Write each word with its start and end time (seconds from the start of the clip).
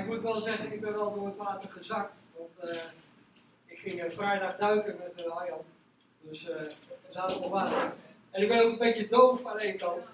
ik 0.00 0.06
moet 0.06 0.20
wel 0.20 0.40
zeggen, 0.40 0.72
ik 0.72 0.80
ben 0.80 0.92
wel 0.92 1.14
door 1.14 1.26
het 1.26 1.36
water 1.36 1.70
gezakt. 1.70 2.16
Want 2.36 2.74
uh, 2.74 2.82
ik 3.66 3.78
ging 3.78 4.04
uh, 4.04 4.10
vrijdag 4.10 4.56
duiken 4.56 4.96
met 4.98 5.26
uh, 5.26 5.36
Arjan. 5.36 5.64
Dus 6.20 6.44
we 6.44 6.72
zaten 7.10 7.40
op 7.40 7.50
water. 7.50 7.92
En 8.30 8.42
ik 8.42 8.48
ben 8.48 8.64
ook 8.64 8.72
een 8.72 8.78
beetje 8.78 9.08
doof 9.08 9.46
aan 9.46 9.58
één 9.58 9.76
kant. 9.76 10.10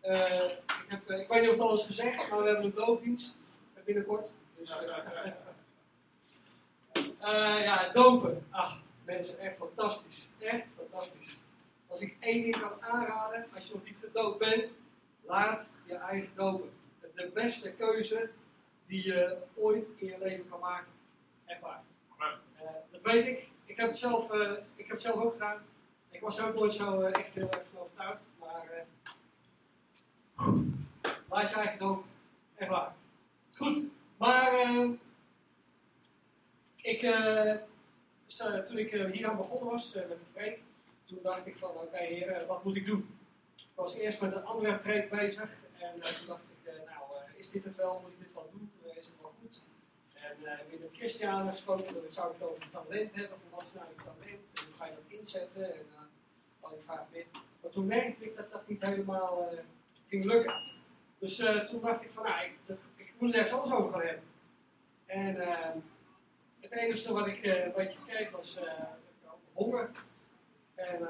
ik, 0.00 0.86
heb, 0.88 1.10
ik 1.10 1.28
weet 1.28 1.40
niet 1.40 1.50
of 1.50 1.56
het 1.56 1.60
al 1.60 1.72
is 1.72 1.86
gezegd, 1.86 2.30
maar 2.30 2.38
we 2.38 2.46
hebben 2.46 2.64
een 2.64 2.74
doopdienst 2.74 3.38
binnenkort. 3.84 4.32
Dus, 4.58 4.68
ja, 7.68 7.92
dopen. 7.92 8.46
Ach, 8.50 8.78
mensen, 9.04 9.38
echt 9.38 9.56
fantastisch. 9.56 10.30
Echt 10.38 10.72
fantastisch. 10.76 11.38
Als 11.86 12.00
ik 12.00 12.16
één 12.20 12.42
ding 12.42 12.60
kan 12.60 12.72
aanraden, 12.80 13.46
als 13.54 13.66
je 13.66 13.74
nog 13.74 13.84
niet 13.84 13.96
gedoopt 14.00 14.38
bent, 14.38 14.64
laat 15.22 15.68
je 15.86 15.94
eigen 15.94 16.30
dopen. 16.34 16.70
De 17.14 17.30
beste 17.34 17.72
keuze 17.72 18.30
die 18.94 19.06
je 19.06 19.36
ooit 19.54 19.90
in 19.96 20.06
je 20.06 20.18
leven 20.18 20.48
kan 20.48 20.60
maken. 20.60 20.92
Echt 21.44 21.60
waar. 21.60 21.82
Uh, 22.20 22.66
dat 22.90 23.02
weet 23.02 23.26
ik. 23.26 23.48
Ik 23.64 23.76
heb, 23.76 23.88
het 23.88 23.98
zelf, 23.98 24.32
uh, 24.32 24.52
ik 24.74 24.86
heb 24.86 24.90
het 24.90 25.02
zelf 25.02 25.16
ook 25.16 25.32
gedaan. 25.32 25.62
Ik 26.10 26.20
was 26.20 26.40
ook 26.40 26.54
nooit 26.54 26.72
zo 26.72 27.00
uh, 27.00 27.06
echt 27.06 27.34
heel 27.34 27.50
erg 27.50 27.62
van 27.72 27.80
overtuigd. 27.80 28.20
Maar 28.38 28.84
laat 31.28 31.50
je 31.50 31.56
eigen 31.56 31.78
dopen. 31.78 32.04
Echt 32.54 32.70
waar. 32.70 32.94
Goed. 33.56 33.84
Maar 34.16 34.52
ik, 36.76 37.00
toen 38.66 38.78
ik 38.78 38.90
hier 38.90 39.28
aan 39.28 39.36
begonnen 39.36 39.70
was 39.70 39.94
met 39.94 40.08
de 40.08 40.16
preek, 40.32 40.60
toen 41.04 41.18
dacht 41.22 41.46
ik 41.46 41.56
van 41.56 41.70
oké 41.70 41.96
heer, 41.96 42.44
wat 42.46 42.64
moet 42.64 42.76
ik 42.76 42.86
doen? 42.86 43.18
Ik 43.56 43.64
was 43.74 43.94
eerst 43.94 44.20
met 44.20 44.34
een 44.34 44.44
andere 44.44 44.78
preek 44.78 45.10
bezig 45.10 45.62
en 45.78 45.90
toen 45.90 46.00
dacht 46.26 46.42
ik, 46.42 46.64
nou 46.64 47.04
is 47.34 47.50
dit 47.50 47.64
het 47.64 47.76
wel, 47.76 48.10
dit 48.18 48.32
wel 48.34 48.48
doen? 48.52 48.70
is 49.04 49.10
het 49.10 49.20
wel 49.20 49.32
goed? 49.40 49.62
En 50.24 50.36
uh, 50.42 50.50
binnen 50.70 50.88
Christian 50.92 51.48
gesproken, 51.48 51.94
dan 51.94 52.02
zou 52.08 52.32
ik 52.32 52.38
het 52.38 52.48
over 52.48 52.70
talent 52.70 53.14
hebben, 53.14 53.38
van 53.40 53.50
wat 53.50 53.62
is 53.62 53.72
nou 53.72 53.86
talent? 53.96 54.50
En 54.54 54.64
hoe 54.64 54.74
ga 54.78 54.86
je 54.86 54.92
dat 54.94 55.18
inzetten? 55.18 55.74
En 55.74 55.86
uh, 55.92 56.00
al 56.60 56.70
die 56.70 56.84
vragen 56.84 57.06
meer. 57.12 57.26
Maar 57.60 57.70
toen 57.70 57.86
merkte 57.86 58.24
ik 58.24 58.36
dat 58.36 58.52
dat 58.52 58.68
niet 58.68 58.82
helemaal 58.82 59.52
uh, 59.52 59.58
ging 60.08 60.24
lukken. 60.24 60.62
Dus 61.18 61.36
toen 61.66 61.80
dacht 61.80 62.02
ik 62.02 62.10
van, 62.10 62.22
nou, 62.22 62.44
ik, 62.44 62.76
ik 62.96 63.12
moet 63.18 63.28
het 63.28 63.38
ergens 63.38 63.60
anders 63.60 63.80
over 63.80 63.92
gaan 63.92 64.06
hebben. 64.06 64.24
En 65.06 65.36
het 66.60 66.72
enige 66.72 67.12
wat 67.12 67.26
ik 67.26 67.44
een 67.44 67.72
beetje 67.76 67.98
kreeg 68.06 68.30
was 68.30 68.58
honger. 69.52 69.90
En 70.74 71.08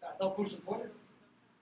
ja, 0.00 0.14
dat 0.18 0.36
moest 0.36 0.52
het 0.52 0.62
worden. 0.62 0.92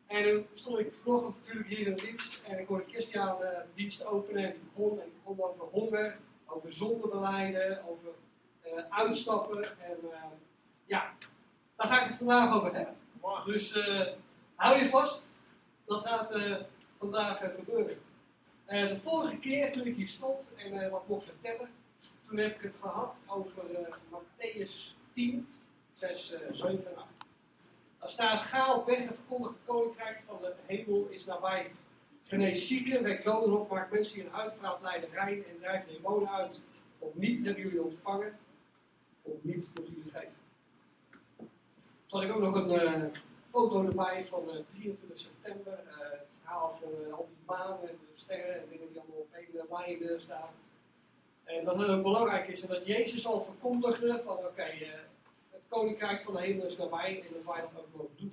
En 0.06 0.25
toen 0.25 0.47
stond 0.55 0.78
ik 0.78 0.92
vanochtend 1.03 1.36
natuurlijk 1.36 1.69
hier 1.69 1.86
in 1.86 1.97
de 1.97 2.03
dienst 2.03 2.42
en 2.42 2.58
ik 2.58 2.66
hoorde 2.66 2.84
Christian 2.88 3.38
de 3.38 3.62
dienst 3.75 4.06
openen 4.06 4.44
en 4.44 4.53
die 4.53 4.62
begon, 4.75 5.00
en 5.00 5.05
die 5.05 5.20
begon 5.25 5.48
over 5.48 5.64
honger, 5.64 6.19
over 6.48 6.72
zondebeleiden, 6.72 7.88
over 7.88 8.10
uh, 8.66 8.72
uitstappen. 8.88 9.64
En 9.64 9.96
uh, 10.04 10.24
ja, 10.86 11.12
daar 11.77 11.86
ga 11.86 12.00
ik 12.00 12.08
het 12.08 12.16
vandaag 12.16 12.54
over 12.54 12.74
hebben. 12.74 12.96
Dus 13.44 13.78
hou 14.54 14.78
je 14.78 14.88
vast, 14.88 15.30
dat 15.84 16.06
gaat 16.06 16.32
vandaag 16.98 17.38
gebeuren. 17.38 17.98
de 18.66 18.98
vorige 19.02 19.36
keer 19.36 19.72
toen 19.72 19.86
ik 19.86 19.96
hier 19.96 20.06
stond 20.06 20.52
en 20.56 20.91
wat 20.91 21.08
mocht 21.08 21.24
vertellen, 21.24 21.69
toen 22.22 22.36
heb 22.36 22.56
ik 22.56 22.62
het 22.62 22.74
gehad 22.80 23.19
over 23.26 23.62
Matthäus 24.10 24.96
10, 25.14 25.48
vers 25.92 26.34
7 26.52 26.86
en 26.86 26.96
8. 26.96 27.06
Daar 27.98 28.10
staat, 28.10 28.42
ga 28.42 28.74
op 28.74 28.86
weg 28.86 28.98
en 28.98 29.14
verkondig 29.14 29.50
het 29.50 29.60
koninkrijk 29.64 30.19
van 30.19 30.38
de 30.41 30.54
hemel 30.66 31.06
is 31.10 31.24
nabij. 31.24 31.70
Genees 32.29 32.67
zieken, 32.67 33.03
wek 33.03 33.23
doden 33.23 33.61
op, 33.61 33.71
maak 33.71 33.91
mensen 33.91 34.15
die 34.15 34.25
een 34.25 34.33
uitvraat 34.33 34.83
leiden 34.83 35.11
rein 35.11 35.45
en 35.45 35.59
drijf 35.59 35.87
demonen 35.87 36.31
uit. 36.31 36.61
Op 36.98 37.15
niet 37.15 37.45
hebben 37.45 37.62
jullie 37.62 37.83
ontvangen, 37.83 38.39
op 39.23 39.45
niet 39.45 39.71
moet 39.75 39.87
jullie 39.87 40.11
geven. 40.11 40.37
Toen 42.06 42.21
had 42.21 42.22
ik 42.22 42.34
ook 42.34 42.41
nog 42.41 42.55
een 42.55 42.71
uh, 42.71 43.03
foto 43.50 43.84
erbij 43.84 44.25
van 44.25 44.43
uh, 44.49 44.59
eh, 44.59 44.65
23 44.67 45.19
september. 45.19 45.72
Uh, 45.72 46.11
het 46.11 46.28
verhaal 46.41 46.71
van 46.71 47.12
al 47.12 47.28
die 47.47 47.88
en 47.88 47.99
de 48.12 48.21
sterren 48.21 48.55
en 48.55 48.69
dingen 48.71 48.88
die 48.88 49.00
allemaal 49.00 49.19
op 49.19 49.33
één 49.33 49.99
lijn 49.99 50.21
staan. 50.21 50.49
En 51.44 51.65
dat 51.65 51.78
het 51.78 52.03
belangrijk 52.03 52.49
is 52.49 52.61
dat 52.61 52.87
Jezus 52.87 53.27
al 53.27 53.41
verkondigde 53.41 54.21
van 54.25 54.37
oké, 54.37 54.71
koninkrijk 55.69 56.21
van 56.21 56.34
de 56.34 56.41
hemel 56.41 56.67
is 56.67 56.77
nabij 56.77 57.25
en 57.27 57.33
dat 57.33 57.44
wij 57.44 57.61
dat 57.61 57.83
ook 57.83 57.87
mogen 57.97 58.11
doen. 58.17 58.33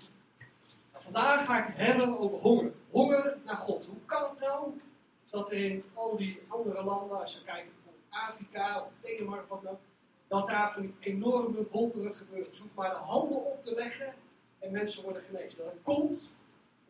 Vandaag 1.05 1.45
ga 1.45 1.67
ik 1.67 1.75
het 1.75 1.87
hebben 1.87 2.19
over 2.19 2.37
honger. 2.37 2.71
Honger 2.89 3.37
naar 3.45 3.57
God. 3.57 3.85
Hoe 3.85 4.05
kan 4.05 4.29
het 4.29 4.39
nou 4.39 4.81
dat 5.29 5.51
er 5.51 5.57
in 5.57 5.83
al 5.93 6.17
die 6.17 6.41
andere 6.47 6.83
landen, 6.83 7.19
als 7.19 7.33
je 7.33 7.43
kijkt 7.43 7.69
naar 7.85 8.23
Afrika 8.29 8.81
of 8.81 8.91
Denemarken, 9.01 9.47
wat 9.49 9.63
dan, 9.63 9.77
dat 10.27 10.47
daar 10.47 10.71
van 10.71 10.95
enorme 10.99 11.67
wonderen 11.71 12.15
gebeuren. 12.15 12.49
Dus 12.49 12.59
hoef 12.59 12.75
maar 12.75 12.89
de 12.89 12.95
handen 12.95 13.45
op 13.45 13.63
te 13.63 13.73
leggen 13.75 14.13
en 14.59 14.71
mensen 14.71 15.03
worden 15.03 15.21
genezen. 15.21 15.63
Dat 15.63 15.73
komt 15.83 16.35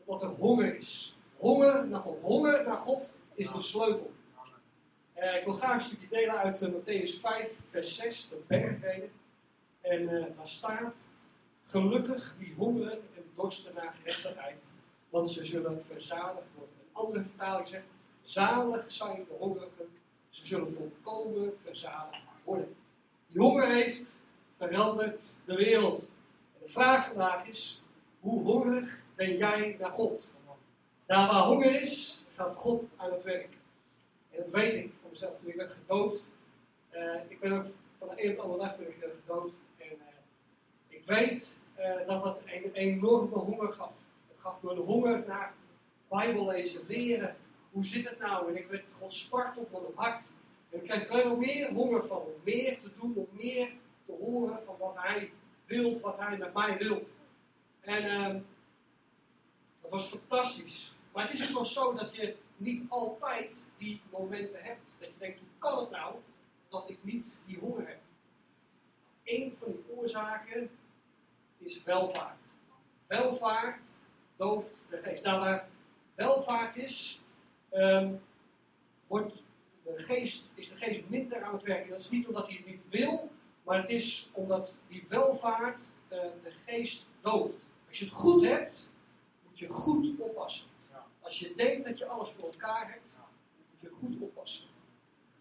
omdat 0.06 0.22
er 0.22 0.30
honger 0.30 0.76
is. 0.76 1.18
Honger 1.38 1.88
naar 1.88 2.02
God. 2.02 2.22
Honger 2.22 2.78
God 2.78 3.14
is 3.34 3.52
de 3.52 3.62
sleutel. 3.62 4.14
Uh, 5.18 5.36
ik 5.36 5.44
wil 5.46 5.53
graag 5.53 5.74
een 5.74 5.82
stukje 5.82 6.08
delen 6.08 6.38
uit 6.38 6.62
uh, 6.62 6.70
Matthäus 6.70 7.20
5, 7.20 7.59
vers 7.68 7.96
6, 7.96 8.30
de 8.30 8.42
bergreden. 8.47 9.12
En 9.82 10.02
uh, 10.02 10.26
daar 10.38 10.47
staat, 10.47 11.08
gelukkig 11.66 12.36
wie 12.38 12.53
hongeren 12.58 12.92
en 12.92 13.15
dorsten 13.35 13.73
naar 13.73 13.96
gerechtigheid, 14.01 14.72
want 15.09 15.31
ze 15.31 15.46
zullen 15.46 15.84
verzadigd 15.84 16.47
worden. 16.56 16.75
Een 16.79 16.96
andere 16.96 17.23
vertaling 17.23 17.68
zegt, 17.68 17.85
zalig 18.22 18.91
zijn 18.91 19.25
de 19.28 19.35
hongerigen, 19.40 19.90
ze 20.29 20.47
zullen 20.47 20.73
volkomen 20.73 21.59
verzadigd 21.59 22.23
worden. 22.44 22.75
Die 23.28 23.41
honger 23.41 23.73
heeft 23.73 24.22
veranderd 24.57 25.38
de 25.46 25.56
wereld. 25.56 26.12
En 26.53 26.59
de 26.63 26.72
vraag 26.72 27.07
vandaag 27.07 27.47
is, 27.47 27.81
hoe 28.19 28.44
hongerig 28.44 29.00
ben 29.16 29.38
jij 29.38 29.75
naar 29.79 29.91
God? 29.91 30.34
Daar 31.06 31.28
waar 31.28 31.44
honger 31.44 31.81
is, 31.81 32.23
gaat 32.35 32.56
God 32.56 32.88
aan 32.96 33.12
het 33.12 33.23
werk. 33.23 33.57
En 34.31 34.38
dat 34.38 34.50
weet 34.50 34.73
ik 34.73 34.94
van 35.02 35.09
mezelf 35.12 35.40
toen 35.40 35.50
ik 35.50 35.56
werd 35.56 35.73
gedood. 35.73 36.29
Uh, 36.91 37.16
ik 37.28 37.40
ben 37.40 37.52
ook 37.52 37.66
van 37.97 38.07
de 38.07 38.23
een 38.23 38.29
op 38.29 38.35
de 38.35 38.41
andere 38.41 38.94
gedood 39.25 39.53
weet 41.06 41.60
uh, 41.80 42.08
dat 42.08 42.24
dat 42.24 42.42
een 42.46 42.74
enorme 42.74 43.36
honger 43.36 43.74
gaf. 43.74 43.94
Het 44.28 44.40
gaf 44.40 44.62
me 44.62 44.72
een 44.72 44.78
honger 44.78 45.24
naar 45.28 45.54
Bijbel 46.08 46.46
lezen, 46.46 46.86
leren. 46.88 47.36
Hoe 47.72 47.86
zit 47.86 48.10
het 48.10 48.20
nou? 48.20 48.50
En 48.50 48.58
ik 48.58 48.68
werd 48.68 48.94
God 49.00 49.14
zwart 49.14 49.58
op 49.58 49.72
mijn 49.72 49.84
hart. 49.96 50.34
En 50.70 50.80
ik 50.80 50.90
kreeg 50.90 51.10
alleen 51.10 51.28
maar 51.28 51.38
meer 51.38 51.74
honger 51.74 52.08
van 52.08 52.18
om 52.18 52.34
meer 52.44 52.80
te 52.80 52.90
doen, 53.00 53.14
om 53.16 53.28
meer 53.32 53.72
te 54.06 54.12
horen 54.12 54.62
van 54.62 54.76
wat 54.80 54.96
Hij 54.98 55.32
wilt, 55.66 56.00
wat 56.00 56.20
Hij 56.20 56.38
met 56.38 56.54
mij 56.54 56.78
wilt. 56.78 57.10
En 57.82 58.04
uh, 58.04 58.42
dat 59.82 59.92
was 59.92 60.08
fantastisch. 60.08 60.96
Maar 61.14 61.24
het 61.24 61.34
is 61.34 61.48
ook 61.48 61.54
wel 61.54 61.66
zo 61.66 61.94
dat 61.94 62.16
je 62.16 62.36
niet 62.58 62.84
altijd 62.90 63.72
die 63.78 64.02
momenten 64.12 64.64
hebt. 64.64 64.96
Dat 65.00 65.08
je 65.08 65.16
denkt, 65.18 65.40
hoe 65.40 65.48
kan 65.58 65.80
het 65.80 65.90
nou 65.90 66.16
dat 66.70 66.90
ik 66.90 66.98
niet 67.02 67.40
die 67.46 67.58
honger 67.60 67.88
heb? 67.88 68.00
Een 69.24 69.54
van 69.58 69.72
die 69.72 69.98
oorzaken 69.98 70.70
is 71.66 71.84
welvaart. 71.84 72.40
Welvaart 73.08 73.90
dooft 74.36 74.86
de 74.90 74.98
geest. 74.98 75.24
Nou, 75.24 75.40
waar 75.40 75.68
welvaart 76.16 76.76
is, 76.76 77.22
um, 77.74 78.22
wordt 79.08 79.44
de 79.84 80.03
geest, 80.03 80.52
is 80.53 80.70
de 80.70 80.76
geest 80.76 81.09
minder 81.09 81.44
aan 81.44 81.53
het 81.53 81.64
werken. 81.64 81.90
Dat 81.90 82.00
is 82.00 82.09
niet 82.09 82.28
omdat 82.28 82.48
hij 82.48 82.56
het 82.56 82.66
niet 82.66 82.90
wil, 82.90 83.30
maar 83.64 83.81
het 83.81 83.90
is 83.90 84.30
omdat 84.34 84.80
die 84.88 85.06
welvaart 85.08 85.80
uh, 85.80 86.20
de 86.44 86.52
geest 86.66 87.06
dooft. 87.22 87.70
Als 87.88 88.00
je 88.00 88.06
het 88.06 88.14
goed 88.14 88.46
hebt, 88.46 88.90
moet 89.47 89.59
je 89.59 89.68
goed 89.68 90.20
oppassen. 90.20 90.70
Als 91.22 91.40
je 91.40 91.53
denkt 91.56 91.86
dat 91.88 91.97
je 91.97 92.06
alles 92.06 92.30
voor 92.30 92.50
elkaar 92.50 92.92
hebt, 92.92 93.20
moet 93.72 93.82
je 93.82 93.90
goed 93.90 94.20
oppassen. 94.20 94.66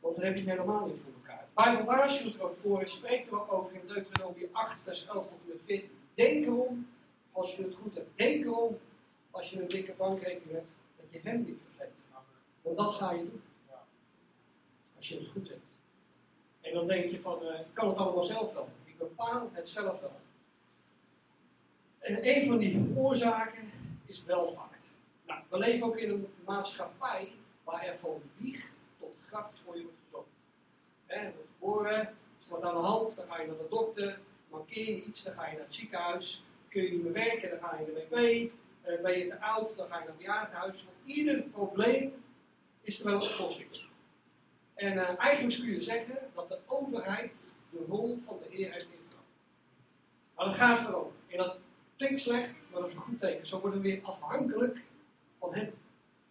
Want 0.00 0.17
dan 0.17 0.25
heb 0.25 0.35
je 0.35 0.41
het 0.41 0.50
helemaal 0.50 0.87
niet 0.87 0.99
voor 0.99 1.12
elkaar. 1.12 1.38
De 1.38 1.62
Bijbel 1.62 1.85
waarschuwt 1.85 2.35
er 2.35 2.43
ook 2.43 2.55
voor 2.55 2.81
en 2.81 2.88
spreekt 2.88 3.26
er 3.26 3.41
ook 3.41 3.53
over 3.53 3.75
in 3.75 3.87
Deuteronomie 3.87 4.49
8, 4.53 4.81
vers 4.81 5.06
11 5.06 5.29
tot 5.29 5.38
en 5.43 5.49
met 5.49 5.62
14. 5.65 5.91
Denk 6.15 6.47
erom 6.47 6.88
als 7.44 7.56
je 7.56 7.62
het 7.62 7.75
goed 7.75 7.94
hebt. 7.94 8.08
Denk 8.14 8.44
erom 8.44 8.79
als 9.31 9.50
je 9.50 9.61
een 9.61 9.69
dikke 9.69 9.93
bankrekening 9.93 10.50
hebt, 10.50 10.73
dat 10.96 11.06
je 11.11 11.29
hem 11.29 11.44
niet 11.44 11.62
vergeet. 11.62 12.06
Want 12.62 12.76
dat 12.76 12.93
ga 12.93 13.12
je 13.12 13.19
doen. 13.19 13.43
Als 14.96 15.08
je 15.08 15.19
het 15.19 15.26
goed 15.26 15.49
hebt. 15.49 15.64
En 16.61 16.75
dan 16.75 16.87
denk 16.87 17.11
je 17.11 17.20
van, 17.20 17.43
uh, 17.43 17.61
ik 17.61 17.67
kan 17.73 17.88
het 17.88 17.96
allemaal 17.96 18.23
zelf 18.23 18.55
wel. 18.55 18.69
Ik 18.85 18.99
bepaal 18.99 19.50
het 19.52 19.69
zelf 19.69 20.00
wel. 20.00 20.20
En 21.99 22.29
een 22.29 22.46
van 22.46 22.58
die 22.58 22.93
oorzaken 22.96 23.70
is 24.06 24.25
welvaart. 24.25 24.85
Nou, 25.26 25.40
we 25.49 25.58
leven 25.58 25.87
ook 25.87 25.97
in 25.97 26.11
een 26.11 26.26
maatschappij 26.44 27.32
waar 27.64 27.87
er 27.87 27.97
van 27.97 28.23
wieg 28.37 28.70
tot 28.99 29.14
graf 29.26 29.55
voor 29.64 29.76
je 29.76 29.82
wordt 29.82 29.99
gezorgd. 30.05 30.47
He, 31.06 31.26
je 31.26 31.32
wordt 31.35 31.49
geboren, 31.58 32.17
is 32.40 32.49
wat 32.49 32.62
aan 32.62 32.75
de 32.75 32.81
hand, 32.81 33.17
dan 33.17 33.26
ga 33.26 33.40
je 33.40 33.47
naar 33.47 33.56
de 33.56 33.67
dokter, 33.69 34.19
mankeer 34.50 34.87
je 34.87 35.02
iets, 35.02 35.23
dan 35.23 35.35
ga 35.35 35.47
je 35.47 35.52
naar 35.52 35.62
het 35.62 35.75
ziekenhuis. 35.75 36.44
Kun 36.75 36.82
je 36.82 36.91
niet 36.91 37.03
meer 37.03 37.12
werken, 37.12 37.50
dan 37.50 37.59
ga 37.59 37.79
je 37.79 37.93
er 37.93 38.17
mee. 38.17 38.53
Uh, 38.88 39.03
ben 39.03 39.19
je 39.19 39.29
te 39.29 39.41
oud, 39.41 39.76
dan 39.76 39.88
ga 39.88 39.99
je 39.99 40.05
naar 40.05 40.17
bejaardenhuis. 40.17 40.82
Voor 40.82 40.93
ieder 41.05 41.43
probleem 41.43 42.25
is 42.81 42.99
er 42.99 43.05
wel 43.05 43.15
een 43.15 43.31
oplossing. 43.31 43.81
En 44.75 44.93
uh, 44.93 45.19
eigenlijk 45.19 45.61
kun 45.61 45.71
je 45.71 45.81
zeggen 45.81 46.19
dat 46.35 46.49
de 46.49 46.59
overheid 46.67 47.56
de 47.71 47.85
rol 47.88 48.17
van 48.17 48.38
de 48.43 48.56
Heer 48.56 48.73
heeft 48.73 48.85
ingenomen. 48.85 49.31
Maar 50.35 50.44
dat 50.44 50.55
gaat 50.55 50.79
vooral. 50.79 51.12
En 51.29 51.37
dat 51.37 51.61
klinkt 51.97 52.21
slecht, 52.21 52.53
maar 52.71 52.81
dat 52.81 52.88
is 52.88 52.94
een 52.94 53.00
goed 53.00 53.19
teken. 53.19 53.47
Zo 53.47 53.61
worden 53.61 53.81
we 53.81 53.88
weer 53.88 54.03
afhankelijk 54.03 54.82
van 55.38 55.55
Hem. 55.55 55.71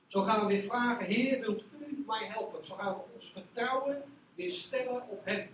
Zo 0.07 0.21
gaan 0.21 0.39
we 0.39 0.47
weer 0.47 0.63
vragen, 0.63 1.05
Heer, 1.05 1.39
wilt 1.39 1.63
u 1.79 2.03
mij 2.07 2.25
helpen? 2.25 2.65
Zo 2.65 2.75
gaan 2.75 2.93
we 2.93 3.01
ons 3.13 3.31
vertrouwen 3.31 4.03
weer 4.35 4.51
stellen 4.51 5.07
op 5.07 5.25
Hem. 5.25 5.49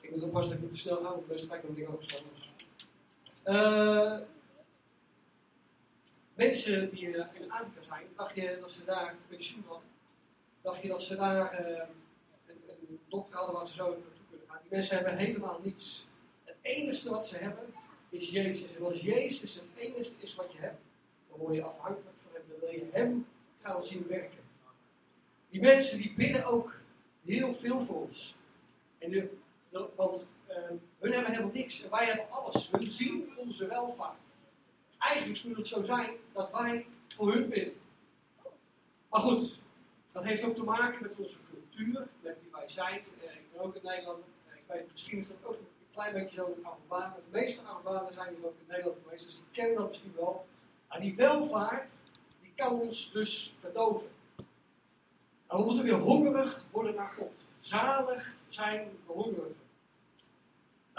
Ik 0.00 0.10
moet 0.10 0.22
oppassen 0.22 0.54
dat 0.56 0.64
ik 0.64 0.72
te 0.72 0.78
snel 0.78 0.96
ga, 0.96 1.02
want 1.02 1.28
dan 1.28 1.38
ga 1.38 1.54
ik 1.54 1.62
nog 1.62 1.74
dingen 1.74 1.92
opslaan. 1.92 2.22
Uh, 3.44 4.18
mensen 6.34 6.90
die 6.90 7.06
uh, 7.06 7.26
in 7.32 7.50
Afrika 7.50 7.82
zijn, 7.82 8.06
dacht 8.16 8.34
je 8.34 8.58
dat 8.60 8.70
ze 8.70 8.84
daar 8.84 9.14
pensioen 9.28 9.64
hadden? 9.66 9.88
Dacht 10.62 10.82
je 10.82 10.88
dat 10.88 11.02
ze 11.02 11.16
daar 11.16 11.60
uh, 11.60 11.66
een, 12.46 12.56
een, 12.68 13.00
dokter 13.08 13.36
hadden 13.36 13.54
waar 13.54 13.66
ze 13.66 13.74
zo 13.74 13.84
naartoe 13.84 14.24
kunnen 14.28 14.48
gaan? 14.48 14.58
Die 14.62 14.70
mensen 14.70 14.96
hebben 14.96 15.16
helemaal 15.16 15.60
niets. 15.62 16.06
Het 16.44 16.56
enige 16.62 17.10
wat 17.10 17.26
ze 17.26 17.36
hebben 17.36 17.74
is 18.08 18.30
Jezus. 18.30 18.76
En 18.76 18.84
als 18.84 19.00
Jezus 19.00 19.54
het 19.54 19.64
enige 19.76 20.12
is 20.18 20.34
wat 20.34 20.52
je 20.52 20.58
hebt, 20.58 20.80
dan 21.28 21.38
word 21.38 21.54
je 21.54 21.62
afhankelijk 21.62 22.18
van 22.18 22.30
hem. 22.32 22.42
Dan 22.48 22.60
wil 22.60 22.70
je 22.70 22.88
hem 22.92 23.26
gaan 23.58 23.84
zien 23.84 24.06
werken. 24.08 24.38
Die 25.50 25.60
mensen 25.60 25.98
die 25.98 26.14
bidden 26.16 26.44
ook 26.44 26.74
heel 27.24 27.54
veel 27.54 27.80
voor 27.80 28.02
ons. 28.02 28.36
En 28.98 29.10
de, 29.10 29.30
want 29.70 30.28
uh, 30.48 30.54
hun 30.98 31.12
hebben 31.12 31.30
helemaal 31.30 31.52
niks 31.52 31.82
en 31.82 31.90
wij 31.90 32.06
hebben 32.06 32.30
alles. 32.30 32.70
Hun 32.70 32.88
zien 32.88 33.32
onze 33.36 33.68
welvaart. 33.68 34.18
Eigenlijk 34.98 35.44
moet 35.44 35.56
het 35.56 35.66
zo 35.66 35.82
zijn 35.82 36.10
dat 36.32 36.50
wij 36.50 36.86
voor 37.08 37.32
hun 37.32 37.48
bidden. 37.48 37.74
Maar 39.08 39.20
goed, 39.20 39.60
dat 40.12 40.24
heeft 40.24 40.44
ook 40.44 40.54
te 40.54 40.64
maken 40.64 41.02
met 41.02 41.12
onze 41.16 41.38
cultuur, 41.50 42.08
met 42.20 42.36
wie 42.40 42.50
wij 42.52 42.68
zijn. 42.68 43.00
Uh, 43.22 43.30
ik 43.34 43.52
ben 43.52 43.60
ook 43.60 43.74
in 43.74 43.80
Nederland. 43.84 44.24
Uh, 44.48 44.54
ik 44.54 44.64
weet, 44.66 44.90
misschien 44.90 45.18
is 45.18 45.28
dat 45.28 45.36
ook 45.42 45.56
een 45.56 45.66
klein 45.92 46.12
beetje 46.12 46.34
zo 46.34 46.54
in 46.56 46.66
Arabanen. 46.66 47.16
De 47.16 47.38
meeste 47.38 47.62
Arabanen 47.62 48.12
zijn 48.12 48.34
hier 48.34 48.46
ook 48.46 48.58
in 48.60 48.66
Nederland 48.68 48.96
geweest, 49.02 49.24
dus 49.24 49.34
die 49.34 49.44
kennen 49.52 49.76
dat 49.76 49.88
misschien 49.88 50.14
wel. 50.16 50.46
Maar 50.88 51.00
die 51.00 51.16
welvaart, 51.16 51.90
die 52.42 52.52
kan 52.54 52.80
ons 52.80 53.12
dus 53.12 53.54
verdoven. 53.58 54.10
En 55.46 55.56
we 55.56 55.64
moeten 55.64 55.84
weer 55.84 55.98
hongerig 55.98 56.64
worden 56.70 56.94
naar 56.94 57.12
God. 57.12 57.40
Zalig 57.58 58.34
zijn 58.48 58.88
de 59.06 59.12
hongerigen. 59.12 59.59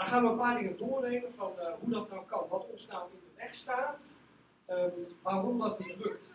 Dan 0.02 0.10
gaan 0.10 0.22
we 0.22 0.30
een 0.30 0.36
paar 0.36 0.58
dingen 0.58 0.76
doornemen 0.76 1.32
van 1.32 1.52
uh, 1.58 1.72
hoe 1.80 1.90
dat 1.90 2.10
nou 2.10 2.26
kan. 2.26 2.48
Wat 2.48 2.66
ons 2.66 2.86
nou 2.86 3.10
in 3.12 3.18
de 3.18 3.30
weg 3.36 3.54
staat. 3.54 4.20
Um, 4.70 4.92
waarom 5.22 5.58
dat 5.58 5.78
niet 5.78 5.96
lukt. 5.96 6.32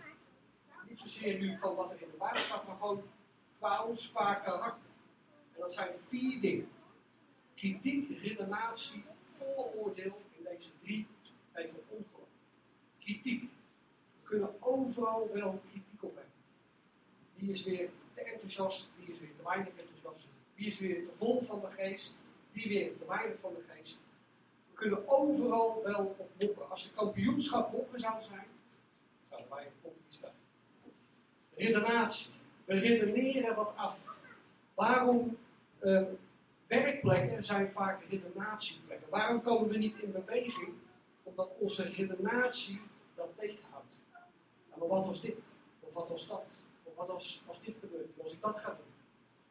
Niet 0.87 0.99
zozeer 0.99 1.39
nu 1.39 1.57
van 1.57 1.75
wat 1.75 1.91
er 1.91 2.01
in 2.01 2.07
de 2.11 2.17
waarde 2.17 2.39
staat, 2.39 2.67
maar 2.67 2.75
gewoon 2.75 3.03
qua 3.57 3.83
ons, 3.83 4.11
qua 4.11 4.33
karakter. 4.33 4.89
En 5.53 5.59
dat 5.59 5.73
zijn 5.73 5.95
vier 5.95 6.41
dingen. 6.41 6.69
Kritiek, 7.55 8.21
redenatie, 8.21 9.03
vooroordeel 9.23 10.21
in 10.37 10.43
deze 10.43 10.69
drie 10.81 11.07
even 11.53 11.79
ongeloof. 11.87 12.29
Kritiek. 12.99 13.41
We 13.41 14.27
kunnen 14.29 14.55
overal 14.59 15.29
wel 15.33 15.61
kritiek 15.71 16.03
op 16.03 16.15
hebben. 16.15 16.33
Die 17.35 17.49
is 17.49 17.63
weer 17.63 17.89
te 18.13 18.21
enthousiast, 18.21 18.89
die 18.99 19.07
is 19.07 19.19
weer 19.19 19.35
te 19.37 19.43
weinig 19.43 19.67
enthousiast. 19.67 20.29
Die 20.55 20.67
is 20.67 20.79
weer 20.79 21.05
te 21.05 21.11
vol 21.11 21.41
van 21.41 21.59
de 21.59 21.71
geest, 21.71 22.17
die 22.57 22.69
weer 22.69 22.95
te 22.97 23.05
weinig 23.05 23.39
van 23.39 23.53
de 23.53 23.73
geest. 23.73 23.99
We 24.69 24.73
kunnen 24.73 25.07
overal 25.07 25.83
wel 25.83 26.15
op 26.17 26.29
moppen. 26.39 26.69
Als 26.69 26.83
de 26.83 26.93
kampioenschap 26.93 27.71
moppen 27.71 27.99
zou 27.99 28.21
zijn, 28.21 28.47
zouden 29.29 29.49
wij 29.49 29.71
op 29.81 29.93
die 29.93 30.17
staan. 30.17 30.31
Redenatie. 31.55 32.33
We 32.65 32.73
redeneren 32.73 33.55
wat 33.55 33.73
af. 33.75 34.17
Waarom 34.73 35.37
uh, 35.83 36.01
werkplekken 36.67 37.43
zijn 37.43 37.69
vaak 37.69 38.03
redenatieplekken? 38.09 39.09
Waarom 39.09 39.41
komen 39.41 39.69
we 39.69 39.77
niet 39.77 39.97
in 39.97 40.11
beweging? 40.11 40.73
Omdat 41.23 41.49
onze 41.59 41.83
redenatie 41.83 42.81
dat 43.15 43.29
tegenhoudt. 43.37 43.99
maar 44.77 44.87
wat 44.87 45.05
was 45.05 45.21
dit? 45.21 45.43
Of 45.79 45.93
wat 45.93 46.09
was 46.09 46.27
dat? 46.27 46.51
Of 46.83 46.95
wat 46.95 47.09
als, 47.09 47.43
als 47.47 47.61
dit 47.61 47.75
gebeurt? 47.79 48.21
Als 48.21 48.33
ik 48.33 48.41
dat 48.41 48.59
ga 48.59 48.69
doen? 48.69 48.93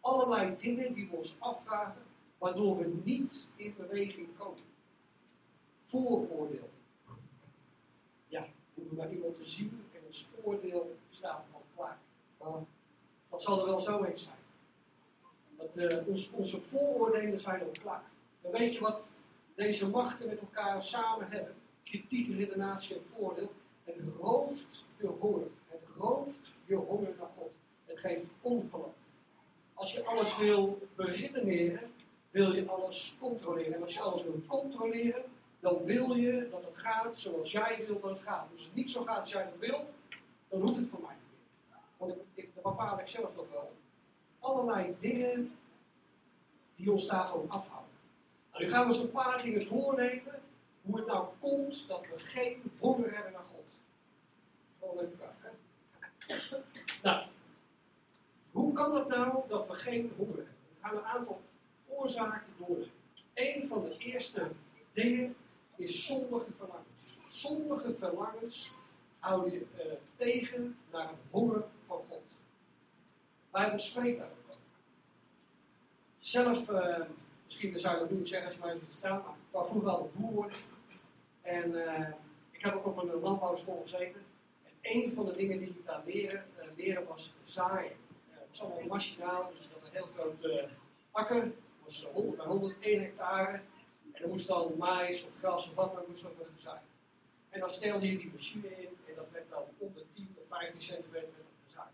Allerlei 0.00 0.56
dingen 0.61 0.94
die 0.94 1.09
we 1.11 1.17
ons 1.17 1.37
afvragen 1.41 2.06
waardoor 2.46 2.78
we 2.78 3.00
niet 3.04 3.50
in 3.56 3.75
beweging 3.76 4.28
komen. 4.38 4.62
Vooroordeel. 5.81 6.69
Ja, 8.28 8.46
hoeven 8.75 8.96
maar 8.96 9.12
iemand 9.12 9.37
te 9.37 9.46
zien 9.46 9.84
en 9.93 10.00
ons 10.04 10.31
oordeel 10.43 10.96
staat 11.10 11.44
al 11.52 11.62
klaar. 11.75 11.98
Maar 12.38 12.64
dat 13.31 13.43
zal 13.43 13.60
er 13.60 13.66
wel 13.66 13.78
zo 13.78 14.04
eens 14.04 14.22
zijn. 14.25 14.37
Dat, 15.56 16.06
ons, 16.06 16.31
onze 16.31 16.60
vooroordelen 16.60 17.40
zijn 17.40 17.62
al 17.62 17.70
klaar. 17.82 18.04
En 18.40 18.50
weet 18.50 18.75
je 18.75 18.81
wat 18.81 19.10
deze 19.54 19.88
machten 19.88 20.26
met 20.26 20.40
elkaar 20.40 20.82
samen 20.82 21.31
hebben? 21.31 21.54
Kritiek, 21.82 22.37
redenatie 22.37 22.96
en 22.96 23.02
voordeel. 23.02 23.52
Het 23.84 23.96
rooft 24.20 24.84
je 24.96 25.06
honger. 25.06 25.49
Het 25.66 25.82
rooft 25.96 26.52
je 26.64 26.75
honger 26.75 27.14
naar 27.19 27.31
God. 27.37 27.50
Het 27.84 27.99
geeft 27.99 28.26
ongeloof. 28.40 28.94
Als 29.75 29.92
je 29.92 30.04
alles 30.04 30.37
wil 30.37 30.88
beredeneren, 30.94 31.94
wil 32.37 32.55
je 32.55 32.69
alles 32.69 33.17
controleren. 33.21 33.75
En 33.75 33.83
als 33.83 33.94
je 33.94 34.00
alles 34.00 34.23
wil 34.23 34.43
controleren, 34.47 35.25
dan 35.61 35.85
wil 35.85 36.15
je 36.15 36.49
dat 36.50 36.65
het 36.65 36.77
gaat 36.79 37.19
zoals 37.19 37.53
jij 37.53 37.85
wil 37.87 38.00
dat 38.00 38.11
het 38.11 38.19
gaat. 38.19 38.49
Dus 38.50 38.59
als 38.59 38.67
het 38.67 38.75
niet 38.75 38.91
zo 38.91 39.05
gaat 39.05 39.21
als 39.21 39.31
jij 39.31 39.44
dat 39.44 39.59
wil, 39.59 39.91
dan 40.49 40.61
hoeft 40.61 40.77
het 40.77 40.88
voor 40.88 41.00
mij 41.00 41.15
niet 41.15 41.38
meer. 41.69 41.79
Want 41.97 42.12
ik, 42.35 42.55
dat 42.55 42.62
bepaal 42.62 43.00
ik 43.00 43.09
zelf 43.09 43.35
toch 43.35 43.50
wel. 43.50 43.73
Allerlei 44.38 44.97
dingen 45.00 45.59
die 46.77 46.91
ons 46.91 47.06
daarvan 47.06 47.44
afhouden. 47.49 47.91
Nou, 48.53 48.65
nu 48.65 48.71
gaan 48.71 48.87
we 48.87 48.94
eens 48.94 49.03
een 49.03 49.11
paar 49.11 49.43
dingen 49.43 49.69
doornemen. 49.69 50.41
Hoe 50.83 50.97
het 50.97 51.06
nou 51.06 51.27
komt 51.41 51.88
dat 51.88 52.00
we 52.00 52.19
geen 52.19 52.62
honger 52.79 53.15
hebben 53.15 53.33
naar 53.33 53.44
God. 53.55 53.67
Gewoon 54.81 54.99
een 54.99 55.12
vraag, 55.17 55.37
hè? 55.41 55.50
Nou, 57.03 57.27
hoe 58.50 58.73
kan 58.73 58.94
het 58.94 59.09
nou 59.09 59.49
dat 59.49 59.67
we 59.67 59.75
geen 59.75 60.12
honger 60.17 60.37
hebben? 60.37 60.55
We 60.75 60.81
gaan 60.81 60.97
een 60.97 61.05
aantal 61.05 61.41
oorzaken 61.96 62.52
doornemen. 62.58 62.90
Een 63.34 63.66
van 63.66 63.84
de 63.84 63.96
eerste 63.98 64.50
dingen 64.93 65.37
is 65.76 66.06
zondige 66.06 66.52
verlangens. 66.52 67.19
Zondige 67.28 67.90
verlangens 67.93 68.75
houden 69.19 69.52
je 69.52 69.66
uh, 69.76 69.93
tegen 70.16 70.78
naar 70.93 71.08
het 71.08 71.19
honger 71.31 71.64
van 71.82 72.00
God. 72.08 72.37
Wij 73.50 73.73
bespreken 73.73 74.18
daar 74.18 74.28
ook 74.28 74.56
Zelf, 76.18 76.71
uh, 76.71 77.00
misschien 77.44 77.78
zou 77.78 77.94
je 77.94 78.00
dat 78.00 78.11
niet 78.11 78.28
zeggen 78.28 78.47
als 78.47 78.56
je 78.56 78.64
mij 78.64 78.75
zo 78.75 78.85
staan, 78.88 79.23
maar 79.23 79.32
ik 79.32 79.50
wou 79.50 79.66
vroeger 79.66 79.90
al 79.90 80.11
boer 80.14 80.32
worden. 80.32 80.59
En 81.42 81.71
uh, 81.71 82.09
ik 82.50 82.64
heb 82.64 82.75
ook 82.75 82.87
op 82.87 82.97
een 82.97 83.21
landbouwschool 83.21 83.80
gezeten. 83.82 84.23
En 84.64 84.73
een 84.82 85.11
van 85.11 85.26
de 85.26 85.37
dingen 85.37 85.59
die 85.59 85.68
ik 85.68 85.87
daar 85.87 86.02
leren, 86.04 86.44
leren 86.76 87.06
was 87.06 87.32
zaaien. 87.42 87.92
het 88.30 88.49
was 88.49 88.61
allemaal 88.62 88.87
machinaal, 88.87 89.49
dus 89.50 89.68
dat 89.73 89.82
een 89.82 89.92
heel 89.92 90.09
groot 90.14 90.68
akker 91.11 91.52
was 91.87 92.07
100 92.12 92.37
bij 92.37 92.47
101 92.47 93.00
hectare. 93.00 93.61
En 94.12 94.23
er 94.23 94.28
moest 94.28 94.49
dan 94.49 94.73
mais 94.78 95.26
of 95.26 95.38
gras 95.38 95.69
of 95.69 95.75
wat 95.75 95.95
dan 95.95 96.05
moest 96.09 96.23
worden 96.23 96.52
gezaaid. 96.55 96.83
En 97.49 97.61
dan 97.61 97.71
stelde 97.71 98.11
je 98.11 98.19
die 98.19 98.31
machine 98.33 98.69
in 98.69 98.88
en 99.09 99.14
dat 99.14 99.31
werd 99.31 99.50
dan 99.50 99.62
om 99.78 99.93
de 99.95 100.05
10 100.14 100.37
of 100.40 100.47
15 100.49 100.83
centimeter 100.83 101.28
gezaaid. 101.66 101.93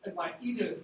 En 0.00 0.14
bij 0.14 0.36
ieder 0.38 0.76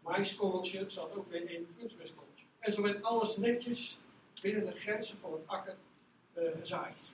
maiskorreltje 0.00 0.90
zat 0.90 1.16
ook 1.16 1.30
weer 1.30 1.56
een 1.56 1.74
kunstmestkorreltje. 1.78 2.44
En 2.58 2.72
zo 2.72 2.82
werd 2.82 3.02
alles 3.02 3.36
netjes 3.36 3.98
binnen 4.42 4.64
de 4.64 4.72
grenzen 4.72 5.18
van 5.18 5.32
het 5.32 5.42
akker 5.46 5.76
uh, 6.34 6.56
gezaaid. 6.56 7.12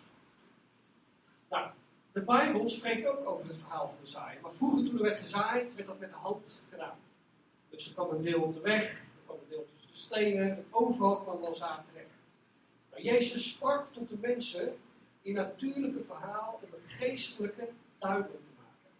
Nou, 1.48 1.70
de 2.12 2.20
Bijbel 2.20 2.68
spreekt 2.68 3.06
ook 3.06 3.28
over 3.28 3.46
het 3.46 3.56
verhaal 3.56 3.88
van 3.88 3.98
de 4.02 4.10
zaaien. 4.10 4.40
Maar 4.42 4.52
vroeger 4.52 4.84
toen 4.84 4.96
er 4.96 5.02
werd 5.02 5.16
gezaaid, 5.16 5.74
werd 5.74 5.88
dat 5.88 5.98
met 5.98 6.10
de 6.10 6.16
hand 6.16 6.64
gedaan. 6.70 6.98
Dus 7.68 7.86
er 7.86 7.94
kwam 7.94 8.10
een 8.10 8.22
deel 8.22 8.42
op 8.42 8.54
de 8.54 8.60
weg, 8.60 8.90
er 8.90 9.22
kwam 9.24 9.36
een 9.36 9.48
deel 9.48 9.66
stenen, 9.96 10.64
overal 10.70 11.22
kwam 11.22 11.40
wel 11.40 11.54
zaad 11.54 11.84
terecht. 11.88 12.10
Maar 12.90 13.02
Jezus 13.02 13.52
sprak 13.52 13.92
tot 13.92 14.08
de 14.08 14.16
mensen 14.20 14.78
in 15.22 15.34
natuurlijke 15.34 16.02
verhaal 16.02 16.60
om 16.62 16.68
het 16.70 16.92
geestelijke 16.92 17.68
duidelijk 17.98 18.44
te 18.44 18.50
maken. 18.56 18.90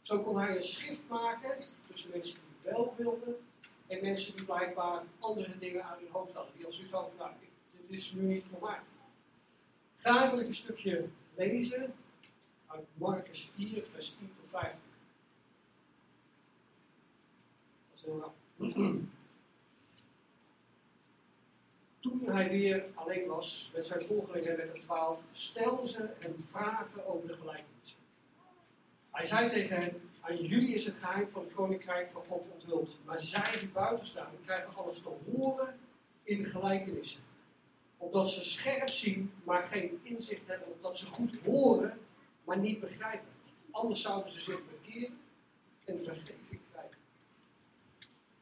Zo 0.00 0.18
kon 0.18 0.38
hij 0.38 0.56
een 0.56 0.62
schrift 0.62 1.08
maken 1.08 1.64
tussen 1.86 2.10
mensen 2.10 2.40
die 2.40 2.70
wel 2.72 2.94
wilden 2.96 3.36
en 3.86 4.02
mensen 4.02 4.36
die 4.36 4.44
blijkbaar 4.44 5.02
andere 5.18 5.58
dingen 5.58 5.84
aan 5.84 5.98
hun 5.98 6.10
hoofd 6.10 6.34
hadden. 6.34 6.56
Die 6.56 6.66
als 6.66 6.80
u 6.82 6.88
van, 6.88 7.06
nou, 7.18 7.30
dit 7.88 7.98
is 7.98 8.12
nu 8.12 8.22
niet 8.22 8.44
voor 8.44 8.60
mij. 8.60 8.78
Graag 9.96 10.32
ik 10.32 10.46
een 10.46 10.54
stukje 10.54 11.08
lezen 11.34 11.94
uit 12.66 12.84
Marcus 12.94 13.50
4, 13.54 13.84
vers 13.84 14.10
10 14.10 14.32
tot 14.40 14.48
15. 14.50 14.80
Dat 17.90 17.98
is 17.98 18.02
heel. 18.02 19.08
Toen 22.00 22.22
hij 22.24 22.50
weer 22.50 22.84
alleen 22.94 23.26
was 23.26 23.70
met 23.74 23.86
zijn 23.86 24.02
volgelingen 24.02 24.56
met 24.56 24.74
de 24.74 24.80
twaalf, 24.80 25.24
stelden 25.30 25.88
ze 25.88 26.10
hem 26.18 26.34
vragen 26.38 27.06
over 27.06 27.28
de 27.28 27.36
gelijkenis. 27.36 27.96
Hij 29.10 29.26
zei 29.26 29.50
tegen 29.50 29.80
hen, 29.80 30.10
aan 30.20 30.36
jullie 30.36 30.74
is 30.74 30.84
het 30.84 30.94
geheim 30.94 31.28
van 31.28 31.44
het 31.44 31.52
koninkrijk 31.52 32.08
van 32.08 32.22
God 32.28 32.48
onthuld. 32.52 32.96
Maar 33.04 33.20
zij 33.20 33.58
die 33.58 33.68
buiten 33.68 34.06
staan, 34.06 34.32
krijgen 34.44 34.76
alles 34.76 35.00
te 35.00 35.08
horen 35.30 35.78
in 36.22 36.44
gelijkenissen. 36.44 37.20
Opdat 37.96 38.30
ze 38.30 38.44
scherp 38.44 38.88
zien, 38.88 39.32
maar 39.44 39.62
geen 39.62 40.00
inzicht 40.02 40.46
hebben. 40.46 40.68
Opdat 40.68 40.96
ze 40.96 41.06
goed 41.06 41.38
horen, 41.44 41.98
maar 42.44 42.58
niet 42.58 42.80
begrijpen. 42.80 43.28
Anders 43.70 44.02
zouden 44.02 44.32
ze 44.32 44.40
zich 44.40 44.60
bekeren 44.70 45.18
en 45.84 46.02
vergeving 46.02 46.60
krijgen. 46.72 46.98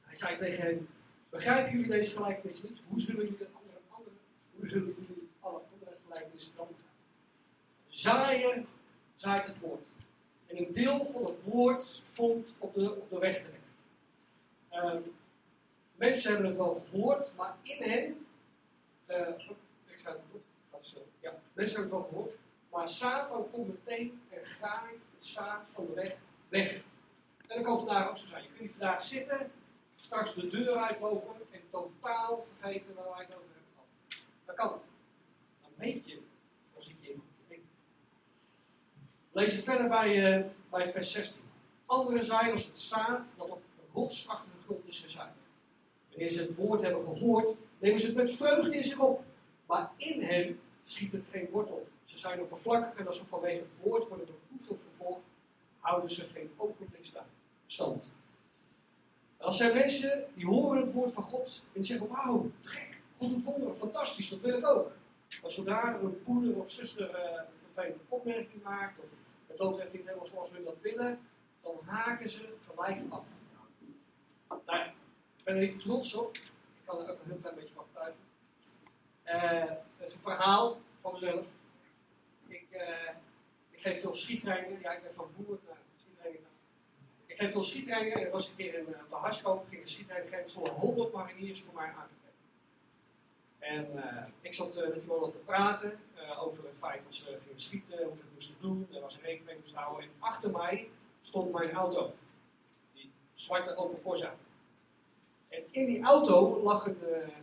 Hij 0.01 0.15
zei 0.17 0.39
tegen 0.39 0.65
hen, 0.65 0.89
begrijpen 1.31 1.73
jullie 1.73 1.91
deze 1.91 2.11
gelijkenis 2.11 2.63
niet? 2.63 2.79
Hoe 2.89 3.01
zullen 3.01 3.23
jullie 3.23 3.39
de 3.39 3.47
andere, 3.53 3.79
andere, 3.89 4.15
hoe 4.57 4.69
zullen 4.69 4.95
jullie 4.99 5.29
alle 5.41 5.61
andere 5.73 5.97
gelijkenissen 6.07 6.53
dan? 6.57 6.69
Zaaien 7.87 8.67
zaait 9.15 9.47
het 9.47 9.59
woord. 9.59 9.89
En 10.47 10.57
een 10.57 10.73
deel 10.73 11.05
van 11.05 11.25
het 11.25 11.43
woord 11.45 12.03
komt 12.17 12.55
op 12.59 12.75
de, 12.75 12.95
op 12.95 13.11
de 13.11 13.19
weg 13.19 13.37
terecht. 13.37 13.83
Ehm, 14.69 15.01
mensen 15.95 16.31
hebben 16.31 16.49
het 16.49 16.57
wel 16.57 16.85
gehoord, 16.91 17.33
maar 17.37 17.57
in 17.63 17.83
hen. 17.83 18.27
Uh, 19.07 19.29
ik 19.87 19.99
ga 19.99 20.11
het 20.11 20.21
doen. 20.33 20.43
Ja, 21.21 21.41
mensen 21.53 21.81
hebben 21.81 21.99
het 21.99 22.09
wel 22.09 22.09
gehoord. 22.09 22.35
Maar 22.71 22.89
Satan 22.89 23.51
komt 23.51 23.69
meteen 23.69 24.21
en 24.29 24.45
graait 24.45 25.03
het 25.15 25.27
zaad 25.27 25.69
van 25.69 25.87
de 25.87 25.93
weg 25.93 26.17
weg. 26.49 26.73
En 27.47 27.57
dat 27.57 27.63
kan 27.63 27.79
vandaag 27.79 28.09
ook 28.11 28.19
zo 28.19 28.27
zijn. 28.27 28.43
Je 28.43 28.49
kunt 28.57 28.71
vandaag 28.71 29.03
zitten, 29.03 29.51
straks 29.99 30.35
de 30.35 30.49
deur 30.49 30.77
uitlopen 30.77 31.37
en 31.51 31.61
totaal 31.71 32.43
vergeten 32.43 32.95
waar 32.95 33.05
wij 33.05 33.25
het 33.25 33.37
over 33.37 33.51
hebben 33.51 33.73
gehad. 33.75 34.23
Dat 34.45 34.57
kan. 34.57 34.81
Dan 35.63 35.71
weet 35.77 36.09
je, 36.09 36.21
dan 36.75 36.83
zit 36.83 36.95
je 37.01 37.09
in 37.09 37.23
Lees 39.33 39.55
je 39.55 39.63
verder 39.63 39.89
bij, 39.89 40.39
uh, 40.39 40.47
bij 40.71 40.91
vers 40.91 41.13
16. 41.13 41.43
Anderen 41.87 42.25
zijn 42.25 42.53
als 42.53 42.67
het 42.67 42.79
zaad 42.79 43.35
dat 43.37 43.51
op 43.51 43.63
rotsachtige 43.93 44.57
grond 44.65 44.89
is 44.89 45.01
gezaaid. 45.01 45.35
Wanneer 46.09 46.29
ze 46.29 46.41
het 46.41 46.57
woord 46.57 46.81
hebben 46.81 47.03
gehoord, 47.03 47.55
nemen 47.79 48.01
ze 48.01 48.07
het 48.07 48.17
met 48.17 48.31
vreugde 48.31 48.77
in 48.77 48.85
zich 48.85 48.99
op. 48.99 49.23
Maar 49.67 49.91
in 49.97 50.23
hen 50.23 50.61
schiet 50.85 51.13
het 51.13 51.25
geen 51.31 51.49
wortel. 51.51 51.89
Ze 52.05 52.19
zijn 52.19 52.41
oppervlakkig 52.41 53.01
en 53.01 53.07
als 53.07 53.17
ze 53.17 53.25
vanwege 53.25 53.59
het 53.59 53.81
woord 53.83 54.09
worden 54.09 54.27
beproefd 54.27 54.71
of 54.71 54.81
vervolgd, 54.81 55.23
houden 55.79 56.11
ze 56.11 56.23
geen 56.23 56.51
ogenblik 56.57 57.11
stand. 57.67 58.13
Als 59.39 59.57
zijn 59.57 59.75
mensen 59.75 60.25
die 60.35 60.47
horen 60.47 60.81
het 60.83 60.93
woord 60.93 61.13
van 61.13 61.23
God 61.23 61.63
en 61.73 61.85
zeggen: 61.85 62.09
Wauw, 62.09 62.51
gek, 62.63 63.01
God 63.17 63.31
doet 63.31 63.45
wonderen, 63.45 63.75
fantastisch, 63.75 64.29
dat 64.29 64.41
wil 64.41 64.59
ik 64.59 64.67
ook. 64.67 64.93
Maar 65.43 65.51
zodra 65.51 65.95
een 65.95 66.23
broeder 66.23 66.57
of 66.57 66.71
zuster 66.71 67.11
uh, 67.11 67.25
een 67.25 67.59
vervelende 67.59 68.05
opmerking 68.09 68.63
maakt 68.63 68.99
of 69.01 69.11
het 69.47 69.59
loopt 69.59 69.81
even 69.81 69.97
niet 69.97 70.07
helemaal 70.07 70.27
zoals 70.27 70.51
we 70.51 70.63
dat 70.65 70.77
willen, 70.81 71.21
dan 71.63 71.79
haken 71.85 72.31
ze 72.31 72.49
gelijk 72.67 73.01
af. 73.09 73.27
Nou, 74.49 74.87
ik 75.37 75.45
ben 75.45 75.57
er 75.57 75.63
even 75.63 75.79
trots 75.79 76.15
op. 76.15 76.37
Ik 76.37 76.43
kan 76.85 76.99
er 76.99 77.11
ook 77.11 77.19
een 77.25 77.31
heel 77.31 77.39
klein 77.41 77.55
beetje 77.55 77.75
van 77.75 77.85
getuigen. 77.93 78.21
Uh, 79.25 79.71
het 79.97 80.09
is 80.09 80.15
een 80.15 80.21
verhaal 80.21 80.81
van 81.01 81.13
mezelf. 81.13 81.47
Ik, 82.47 82.67
uh, 82.71 83.11
ik 83.71 83.81
geef 83.81 84.01
veel 84.01 84.15
schiettrainingen. 84.15 84.81
Ja, 84.81 84.93
ik 84.93 85.03
ben 85.03 85.15
van 85.15 85.31
boer 85.37 85.59
naar. 85.67 85.77
Ik 87.39 87.45
geef 87.45 87.53
veel 87.53 87.63
schiettrainingen. 87.63 88.19
En 88.19 88.25
er 88.25 88.31
was 88.31 88.49
een 88.49 88.57
keer 88.57 88.75
in 88.75 88.87
uh, 88.89 89.21
Harskoop, 89.23 89.67
ging 89.69 89.83
een 89.83 89.89
schiettraining 89.89 90.35
geven. 90.35 90.49
Stonden 90.49 90.73
100 90.73 91.13
mariniers 91.13 91.63
voor 91.63 91.75
mij 91.75 91.87
aangegeven. 91.87 92.35
En 93.59 93.87
uh, 93.95 94.23
ik 94.41 94.55
zat 94.55 94.77
uh, 94.77 94.89
met 94.89 94.97
iemand 94.97 95.33
te 95.33 95.39
praten 95.39 96.01
uh, 96.17 96.43
over 96.43 96.65
het 96.65 96.77
feit 96.77 97.03
dat 97.05 97.15
ze 97.15 97.25
gingen 97.25 97.61
schieten, 97.61 97.99
hoe 97.99 98.17
ze 98.17 98.23
het 98.23 98.33
moesten 98.33 98.57
doen, 98.61 98.89
er 98.95 99.01
was 99.01 99.15
een 99.15 99.21
rekening 99.21 99.47
mee 99.47 99.57
moesten 99.57 99.79
houden. 99.79 100.05
En 100.05 100.11
achter 100.19 100.51
mij 100.51 100.89
stond 101.21 101.53
mijn 101.53 101.73
auto, 101.73 102.13
die 102.95 103.11
zwarte 103.35 103.77
open 103.77 104.03
Corsa. 104.03 104.35
En 105.49 105.63
in 105.71 105.87
die 105.87 106.03
auto 106.03 106.63
lag 106.63 106.87
een 106.87 106.99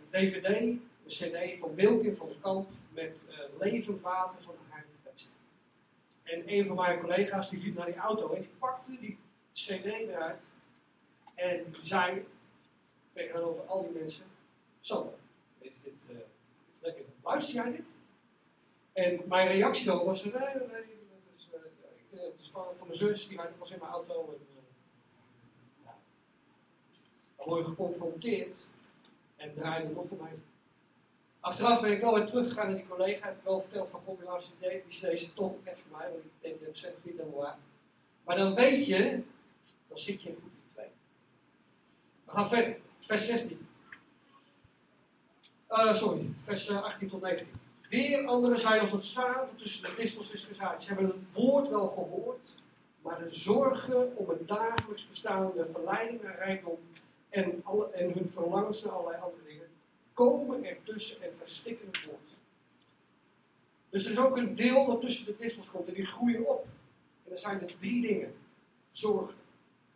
DVD, 0.10 0.46
een 0.46 0.90
CD 1.06 1.60
van 1.60 1.76
Wilkin 1.76 2.16
van 2.16 2.28
de 2.28 2.40
kant 2.40 2.74
met 2.90 3.28
levend 3.60 4.02
water 4.02 4.44
van 4.44 4.54
de 4.54 4.74
Heilige. 4.74 4.94
En 6.24 6.54
een 6.54 6.66
van 6.66 6.76
mijn 6.76 7.00
collega's 7.00 7.50
die 7.50 7.64
liep 7.64 7.76
naar 7.76 7.86
die 7.86 7.96
auto 7.96 8.34
en 8.34 8.42
die 8.42 8.52
pakte 8.60 9.00
die 9.00 9.18
CD 9.56 9.86
eruit 9.86 10.42
en 11.36 11.76
zei 11.82 12.26
tegenover 13.14 13.64
al 13.64 13.84
die 13.84 13.92
mensen: 13.92 14.26
Zo, 14.80 15.14
is 15.60 15.82
dit 15.82 16.08
uh, 16.12 16.18
lekker? 16.80 17.06
Luister 17.24 17.56
jij 17.56 17.72
dit? 17.72 17.86
En 18.94 19.22
mijn 19.28 19.48
reactie 19.48 19.86
dan 19.86 20.06
was: 20.06 20.24
nee, 20.24 20.34
nee, 20.34 20.54
nee, 20.54 20.68
dat 20.68 21.34
is, 21.38 21.50
uh, 22.12 22.22
het 22.22 22.34
is 22.40 22.50
van, 22.50 22.66
mijn 22.80 22.96
zus, 22.96 23.28
die 23.28 23.38
rijdt 23.38 23.58
pas 23.58 23.72
in 23.72 23.80
mijn 23.80 23.92
auto. 23.92 24.14
En, 24.14 24.48
uh, 24.56 24.62
ja. 25.84 25.98
Dan 27.36 27.46
word 27.48 27.66
je 27.66 27.70
geconfronteerd 27.70 28.68
en 29.36 29.54
draai 29.54 29.86
er 29.86 29.92
nog 29.92 30.10
omheen. 30.10 30.44
Achteraf 31.40 31.82
ben 31.82 31.92
ik 31.92 32.02
wel 32.02 32.14
weer 32.14 32.26
teruggegaan 32.26 32.68
naar 32.68 32.76
die 32.76 32.88
collega. 32.88 33.28
Heb 33.28 33.38
ik 33.38 33.44
wel 33.44 33.60
verteld 33.60 33.90
van, 33.90 34.02
god, 34.06 34.20
die 34.60 34.84
die 34.88 35.00
deze 35.02 35.34
toch 35.34 35.54
echt 35.64 35.80
voor 35.80 35.98
mij. 35.98 36.10
Want 36.10 36.24
ik 36.24 36.32
denk, 36.40 36.66
dat 36.66 36.80
het 36.80 37.06
niet 37.06 37.18
helemaal 37.18 37.42
waar. 37.42 37.58
Maar 38.24 38.36
dan 38.36 38.56
weet 38.56 38.86
je, 38.86 39.24
dan 39.96 40.04
zit 40.04 40.22
je 40.22 40.30
in. 40.30 40.38
We 42.26 42.32
gaan 42.32 42.48
verder. 42.48 42.78
Vers 43.00 43.26
16. 43.26 43.68
Uh, 45.70 45.94
sorry, 45.94 46.30
vers 46.44 46.70
18 46.70 47.10
tot 47.10 47.22
19. 47.22 47.48
Weer 47.90 48.26
anderen 48.26 48.58
zijn 48.58 48.80
als 48.80 48.92
het 48.92 49.04
zaad 49.04 49.48
dat 49.48 49.58
tussen 49.58 49.90
de 49.90 49.96
distels 49.98 50.32
is 50.32 50.46
gezaaid. 50.46 50.84
Ze 50.84 50.94
hebben 50.94 51.08
het 51.08 51.34
woord 51.34 51.70
wel 51.70 51.88
gehoord, 51.88 52.56
maar 53.02 53.20
de 53.20 53.30
zorgen 53.30 54.18
om 54.18 54.30
het 54.30 54.48
dagelijks 54.48 55.08
bestaan, 55.08 55.52
de 55.56 55.66
verleiding 55.66 56.22
naar 56.22 56.38
rijkdom 56.38 56.78
en, 57.30 57.62
alle, 57.64 57.90
en 57.90 58.12
hun 58.12 58.30
verlangens 58.30 58.84
naar 58.84 58.94
allerlei 58.94 59.22
andere 59.22 59.44
dingen, 59.48 59.68
komen 60.14 60.66
ertussen 60.66 61.22
en 61.22 61.34
verstikken 61.34 61.88
het 61.92 62.06
woord. 62.06 62.30
Dus 63.90 64.06
er 64.06 64.12
is 64.12 64.20
ook 64.20 64.38
een 64.38 64.56
deel 64.56 64.86
dat 64.86 65.02
tussen 65.02 65.26
de 65.26 65.36
distels 65.38 65.72
komt 65.72 65.88
en 65.88 65.94
die 65.94 66.06
groeien 66.06 66.48
op. 66.48 66.68
En 67.26 67.32
er 67.32 67.40
zijn 67.40 67.62
er 67.62 67.78
drie 67.80 68.02
dingen. 68.02 68.36
Zorgen 68.92 69.36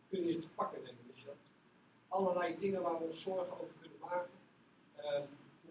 kun 0.09 0.27
je 0.27 0.39
te 0.39 0.49
pakken 0.49 0.81
nemen, 0.83 1.07
dus 1.13 1.23
dat. 1.23 1.35
Allerlei 2.07 2.59
dingen 2.59 2.81
waar 2.81 2.97
we 2.97 3.03
ons 3.03 3.21
zorgen 3.21 3.53
over 3.53 3.73
kunnen 3.79 3.99
maken. 3.99 4.29
Uh, 4.97 5.19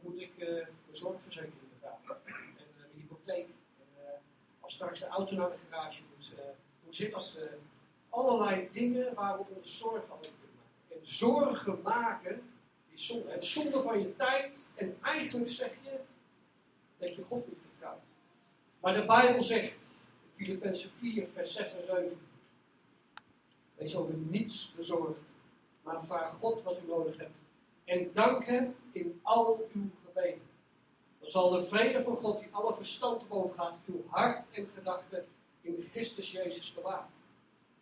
moet 0.00 0.20
ik 0.20 0.32
uh, 0.36 0.46
de 0.46 0.66
zorgverzekering 0.90 1.70
betalen? 1.74 2.16
En 2.26 2.66
uh, 2.76 2.82
de 2.94 3.00
hypotheek? 3.00 3.46
En, 3.78 3.86
uh, 3.96 4.10
als 4.60 4.74
straks 4.74 5.00
de 5.00 5.06
auto 5.06 5.36
naar 5.36 5.50
de 5.50 5.56
garage 5.70 6.02
moet, 6.16 6.32
hoe 6.84 6.94
zit 6.94 7.12
dat? 7.12 7.48
allerlei 8.08 8.68
dingen 8.72 9.14
waar 9.14 9.38
we 9.38 9.44
ons 9.54 9.78
zorgen 9.78 10.12
over 10.12 10.32
kunnen 10.40 10.56
maken. 10.56 10.98
En 10.98 11.06
zorgen 11.06 11.82
maken 11.82 12.42
is 12.88 13.06
zonde. 13.06 13.30
Het 13.30 13.44
zonde 13.44 13.80
van 13.80 13.98
je 14.00 14.16
tijd. 14.16 14.72
En 14.74 14.98
eigenlijk 15.02 15.48
zeg 15.48 15.70
je 15.82 16.00
dat 16.98 17.14
je 17.14 17.22
God 17.22 17.48
niet 17.48 17.58
vertrouwt. 17.58 18.02
Maar 18.80 18.94
de 18.94 19.06
Bijbel 19.06 19.42
zegt, 19.42 19.98
Filippenzen 20.32 20.90
4, 20.90 21.28
vers 21.28 21.52
6 21.52 21.76
en 21.76 21.84
7. 21.84 22.27
Wees 23.78 23.96
over 23.96 24.14
niets 24.14 24.72
bezorgd, 24.76 25.32
maar 25.82 26.04
vraag 26.04 26.34
God 26.40 26.62
wat 26.62 26.78
u 26.84 26.86
nodig 26.86 27.18
hebt. 27.18 27.36
En 27.84 28.10
dank 28.12 28.44
hem 28.44 28.74
in 28.92 29.20
al 29.22 29.68
uw 29.72 29.90
dan 31.28 31.42
zal 31.42 31.50
de 31.50 31.64
vrede 31.64 32.02
van 32.02 32.16
God, 32.16 32.38
die 32.38 32.48
alle 32.50 32.72
verstand 32.72 33.28
boven 33.28 33.54
gaat, 33.54 33.74
uw 33.86 34.04
hart 34.06 34.44
en 34.50 34.66
gedachten 34.66 35.26
in 35.60 35.86
Christus 35.90 36.32
Jezus 36.32 36.74
bewaren. 36.74 37.08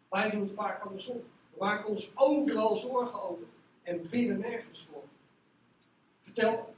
Wij 0.09 0.31
doen 0.31 0.41
het 0.41 0.51
vaak 0.51 0.85
andersom. 0.85 1.17
We 1.51 1.57
maken 1.59 1.87
ons 1.87 2.13
overal 2.15 2.77
zorgen 2.77 3.23
over 3.23 3.47
en 3.83 4.09
bidden 4.11 4.39
nergens 4.39 4.83
voor. 4.83 5.03
Vertel 6.19 6.75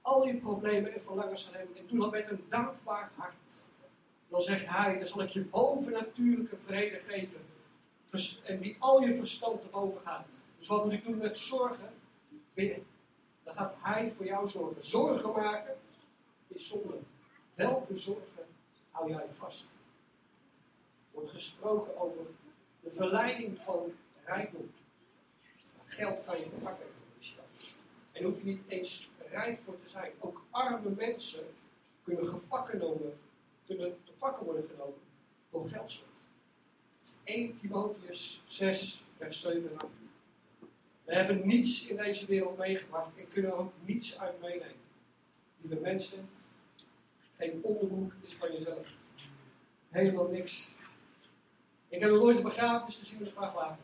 al 0.00 0.26
uw 0.26 0.40
problemen 0.40 0.92
en 0.92 1.00
verlangens 1.00 1.48
aan 1.48 1.60
hem 1.60 1.68
en 1.76 1.86
doe 1.86 1.98
dat 1.98 2.10
met 2.10 2.30
een 2.30 2.44
dankbaar 2.48 3.10
hart. 3.14 3.64
Dan 4.28 4.40
zegt 4.40 4.66
hij, 4.66 4.98
dan 4.98 5.06
zal 5.06 5.22
ik 5.22 5.30
je 5.30 5.44
bovennatuurlijke 5.44 6.56
vrede 6.56 6.98
geven. 6.98 7.40
En 8.44 8.60
die 8.60 8.76
al 8.78 9.00
je 9.02 9.14
verstand 9.14 9.60
te 9.60 10.00
gaat. 10.04 10.40
Dus 10.58 10.68
wat 10.68 10.84
moet 10.84 10.92
ik 10.92 11.04
doen 11.04 11.18
met 11.18 11.36
zorgen? 11.36 11.94
Bidden. 12.54 12.86
Dan 13.42 13.54
gaat 13.54 13.74
hij 13.80 14.10
voor 14.10 14.24
jou 14.24 14.48
zorgen. 14.48 14.84
Zorgen 14.84 15.32
maken 15.32 15.76
is 16.48 16.68
zonde. 16.68 16.98
Welke 17.54 17.96
zorgen 17.96 18.46
hou 18.90 19.10
jij 19.10 19.28
vast? 19.28 19.62
Er 19.62 19.68
wordt 21.10 21.30
gesproken 21.30 22.00
over 22.00 22.26
de 22.80 22.90
verleiding 22.90 23.58
van 23.58 23.92
rijkdom. 24.24 24.72
Geld 25.84 26.24
kan 26.24 26.38
je 26.38 26.46
pakken. 26.62 26.86
En 28.12 28.24
hoef 28.24 28.38
je 28.38 28.44
niet 28.44 28.62
eens 28.68 29.10
rijk 29.28 29.58
voor 29.58 29.80
te 29.82 29.88
zijn. 29.88 30.12
Ook 30.18 30.44
arme 30.50 30.90
mensen 30.90 31.44
kunnen 32.02 32.28
gepakken 32.28 32.80
genomen, 32.80 33.18
kunnen 33.66 34.04
te 34.04 34.12
pakken 34.12 34.44
worden 34.44 34.68
genomen 34.70 34.98
voor 35.50 35.68
geldzorg. 35.68 36.09
1 37.24 37.58
Timotheus 37.58 38.42
6, 38.46 39.04
vers 39.16 39.40
7 39.40 39.70
en 39.70 39.78
8. 39.78 39.88
We 41.04 41.14
hebben 41.14 41.46
niets 41.46 41.86
in 41.86 41.96
deze 41.96 42.26
wereld 42.26 42.58
meegebracht 42.58 43.18
en 43.18 43.28
kunnen 43.28 43.58
ook 43.58 43.72
niets 43.84 44.18
uit 44.18 44.40
meenemen. 44.40 44.74
Lieve 45.60 45.80
mensen, 45.80 46.28
geen 47.36 47.60
onderbroek 47.62 48.12
is 48.22 48.34
van 48.34 48.52
jezelf. 48.52 48.88
Helemaal 49.88 50.28
niks. 50.28 50.74
Ik 51.88 52.00
heb 52.00 52.10
nog 52.10 52.22
nooit 52.22 52.36
een 52.36 52.42
begrafenis 52.42 52.96
gezien 52.96 53.18
met 53.18 53.26
een 53.26 53.32
vrachtwagen. 53.32 53.78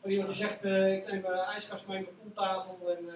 Van 0.00 0.10
iemand 0.10 0.28
die 0.28 0.38
zegt, 0.38 0.64
uh, 0.64 0.94
ik 0.94 1.10
neem 1.10 1.20
mijn 1.20 1.34
ijskast 1.34 1.88
mee, 1.88 2.00
mijn 2.00 2.18
koeltafel 2.22 2.96
en, 2.96 3.04
uh, 3.04 3.12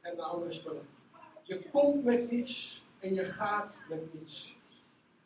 en 0.00 0.16
mijn 0.16 0.20
andere 0.20 0.50
spullen. 0.50 0.86
Je 1.42 1.62
komt 1.70 2.04
met 2.04 2.30
niets 2.30 2.84
en 2.98 3.14
je 3.14 3.24
gaat 3.24 3.78
met 3.88 4.14
niets. 4.14 4.56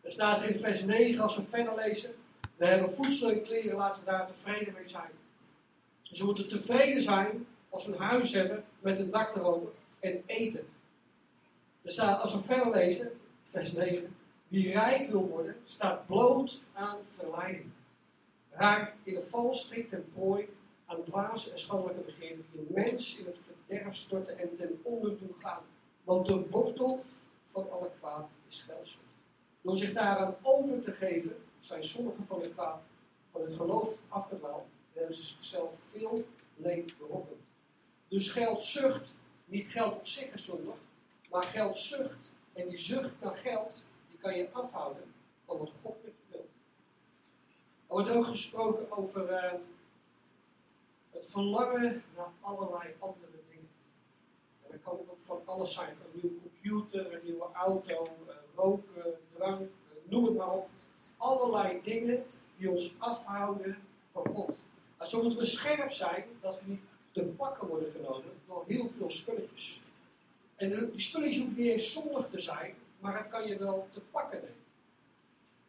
Er 0.01 0.11
staat 0.11 0.43
in 0.43 0.55
vers 0.55 0.83
9, 0.83 1.21
als 1.21 1.37
we 1.37 1.43
verder 1.43 1.75
lezen, 1.75 2.15
we 2.57 2.67
hebben 2.67 2.91
voedsel 2.91 3.31
en 3.31 3.43
kleren, 3.43 3.77
laten 3.77 4.05
we 4.05 4.11
daar 4.11 4.27
tevreden 4.27 4.75
mee 4.75 4.89
zijn. 4.89 5.11
We 6.11 6.25
moeten 6.25 6.49
tevreden 6.49 7.03
zijn 7.03 7.47
als 7.69 7.87
we 7.87 7.93
een 7.93 8.03
huis 8.03 8.33
hebben 8.33 8.65
met 8.81 8.99
een 8.99 9.11
dak 9.11 9.37
erover 9.37 9.69
en 10.01 10.23
eten. 10.27 10.69
Er 11.83 11.91
staat, 11.91 12.21
als 12.21 12.33
we 12.33 12.41
verder 12.41 12.71
lezen, 12.71 13.11
vers 13.43 13.73
9, 13.73 14.17
wie 14.49 14.73
rijk 14.73 15.11
wil 15.11 15.29
worden, 15.29 15.57
staat 15.65 16.07
bloot 16.07 16.61
aan 16.73 16.99
verleiding. 17.05 17.71
Raakt 18.51 18.95
in 19.03 19.15
de 19.15 19.21
val 19.23 19.53
strikt 19.53 19.93
en 19.93 20.13
prooi 20.15 20.49
aan 20.87 21.03
dwaze 21.05 21.51
en 21.51 21.59
schandelijke 21.59 22.03
begeerten, 22.03 22.45
die 22.53 22.67
mens 22.69 23.19
in 23.19 23.27
het 23.27 23.39
verderf 23.39 23.95
storten 23.95 24.39
en 24.39 24.57
ten 24.57 24.81
onder 24.83 25.19
doen 25.19 25.35
gaan. 25.39 25.63
Want 26.05 26.27
de 26.27 26.47
wortel 26.51 27.05
van 27.45 27.71
alle 27.71 27.91
kwaad 27.99 28.33
is 28.49 28.65
geldzucht. 28.69 29.05
Door 29.61 29.77
zich 29.77 29.93
daaraan 29.93 30.37
over 30.43 30.81
te 30.81 30.93
geven, 30.93 31.37
zijn 31.67 31.85
sommigen 31.85 32.25
van 32.25 32.41
het 32.41 32.57
het 33.33 33.55
geloof 33.55 33.99
afgedwaald 34.09 34.63
en 34.63 34.99
hebben 34.99 35.17
ze 35.17 35.23
zichzelf 35.23 35.75
veel 35.85 36.25
leed 36.57 36.99
berokkend. 36.99 37.41
Dus 38.09 38.31
geldzucht, 38.31 39.15
niet 39.45 39.69
geld 39.69 39.95
op 39.95 40.07
zich 40.07 40.33
is 40.33 40.45
zondig, 40.45 40.75
maar 41.31 41.43
geldzucht 41.43 42.33
en 42.53 42.69
die 42.69 42.79
zucht 42.79 43.21
naar 43.21 43.37
geld, 43.37 43.85
die 44.09 44.19
kan 44.19 44.37
je 44.37 44.53
afhouden 44.53 45.03
van 45.41 45.59
wat 45.59 45.71
God 45.83 46.05
met 46.05 46.13
je 46.17 46.23
wil. 46.31 46.49
Er 47.87 47.95
wordt 47.95 48.09
ook 48.09 48.27
gesproken 48.27 48.97
over 48.97 49.31
uh, 49.31 49.53
het 51.11 51.27
verlangen 51.27 52.03
naar 52.17 52.31
allerlei 52.41 52.95
andere 52.99 53.39
dingen. 53.49 53.69
En 54.63 54.71
dat 54.71 54.83
kan 54.83 54.93
ook 54.93 55.19
van 55.25 55.43
alles 55.45 55.75
zijn. 55.75 55.91
Een 55.91 56.21
nieuwe 56.21 56.41
computer, 56.41 57.15
een 57.15 57.25
nieuwe 57.25 57.47
auto, 57.53 58.09
uh, 58.29 58.35
roken, 58.55 59.15
drank, 59.31 59.61
uh, 59.61 59.67
noem 60.05 60.25
het 60.25 60.37
maar 60.37 60.53
op. 60.53 60.69
Allerlei 61.17 61.81
dingen 61.83 62.21
die 62.57 62.71
ons 62.71 62.95
afhouden 62.99 63.77
van 64.13 64.27
God. 64.35 64.63
En 64.97 65.07
zo 65.07 65.23
moeten 65.23 65.39
we 65.39 65.47
scherp 65.47 65.91
zijn 65.91 66.25
dat 66.41 66.61
we 66.61 66.71
niet 66.71 66.81
te 67.13 67.23
pakken 67.23 67.69
worden 67.69 67.93
genomen 67.93 68.33
door 68.47 68.65
heel 68.67 68.89
veel 68.89 69.11
spulletjes. 69.11 69.83
En 70.57 70.91
die 70.91 71.01
spulletjes 71.01 71.39
hoeven 71.39 71.57
niet 71.63 71.71
eens 71.71 71.93
zondig 71.93 72.29
te 72.31 72.41
zijn, 72.41 72.75
maar 72.99 73.19
het 73.19 73.29
kan 73.29 73.47
je 73.47 73.59
wel 73.59 73.89
te 73.91 74.01
pakken 74.01 74.39
nemen. 74.39 74.65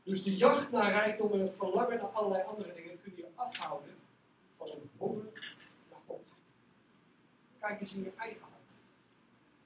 Dus 0.03 0.23
de 0.23 0.35
jacht 0.35 0.71
naar 0.71 0.91
rijkdom 0.91 1.31
en 1.31 1.39
het 1.39 1.55
verlangen 1.55 1.97
naar 1.97 2.07
allerlei 2.07 2.43
andere 2.43 2.73
dingen 2.73 3.01
kun 3.01 3.13
je 3.15 3.27
afhouden 3.35 3.95
van 4.57 4.67
een 4.67 4.89
honger 4.97 5.55
naar 5.89 5.99
God. 6.07 6.25
Kijk 7.59 7.79
eens 7.79 7.93
in 7.93 8.03
je 8.03 8.11
eigen 8.17 8.41
hart. 8.41 8.71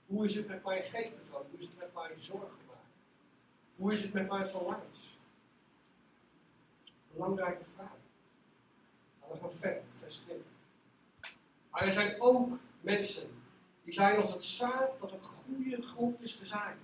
Hoe 0.06 0.26
is 0.26 0.36
het 0.36 0.48
met 0.48 0.64
mijn 0.64 0.84
geestpatroon? 0.84 1.46
Hoe 1.50 1.60
is 1.60 1.66
het 1.66 1.78
met 1.78 1.94
mijn 1.94 2.20
zorgen? 2.20 2.58
Hoe 3.76 3.92
is 3.92 4.04
het 4.04 4.14
met 4.14 4.30
mijn 4.30 4.48
verlangens? 4.48 5.20
Belangrijke 7.14 7.64
vraag. 7.76 7.96
we 9.32 9.38
gaan 9.40 9.54
verder, 9.54 9.84
vers 10.00 10.16
20. 10.18 10.46
Maar 11.72 11.84
er 11.84 11.92
zijn 11.92 12.22
ook 12.22 12.58
mensen 12.82 13.30
die 13.84 13.94
zijn 13.94 14.18
als 14.18 14.34
het 14.34 14.44
zaad 14.44 14.90
dat 15.00 15.12
op 15.12 15.24
goede 15.24 15.82
grond 15.82 16.22
is 16.22 16.36
gezaaid. 16.36 16.78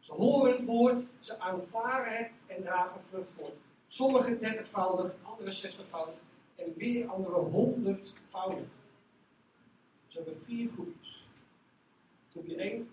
Ze 0.00 0.12
horen 0.12 0.52
het 0.52 0.64
woord, 0.64 1.04
ze 1.20 1.38
aanvaren 1.38 2.16
het 2.16 2.42
en 2.46 2.62
dragen 2.62 3.00
vrucht 3.00 3.30
voort. 3.30 3.54
Sommigen 3.86 4.40
dertigvoudig, 4.40 5.12
anderen 5.22 5.52
zestigvoudig 5.52 6.14
en 6.56 6.74
weer 6.76 7.08
anderen 7.08 7.50
honderdvoudig. 7.50 8.66
Ze 10.06 10.16
hebben 10.16 10.36
vier 10.36 10.70
groepjes. 10.70 11.26
Groepje 12.30 12.56
1, 12.56 12.90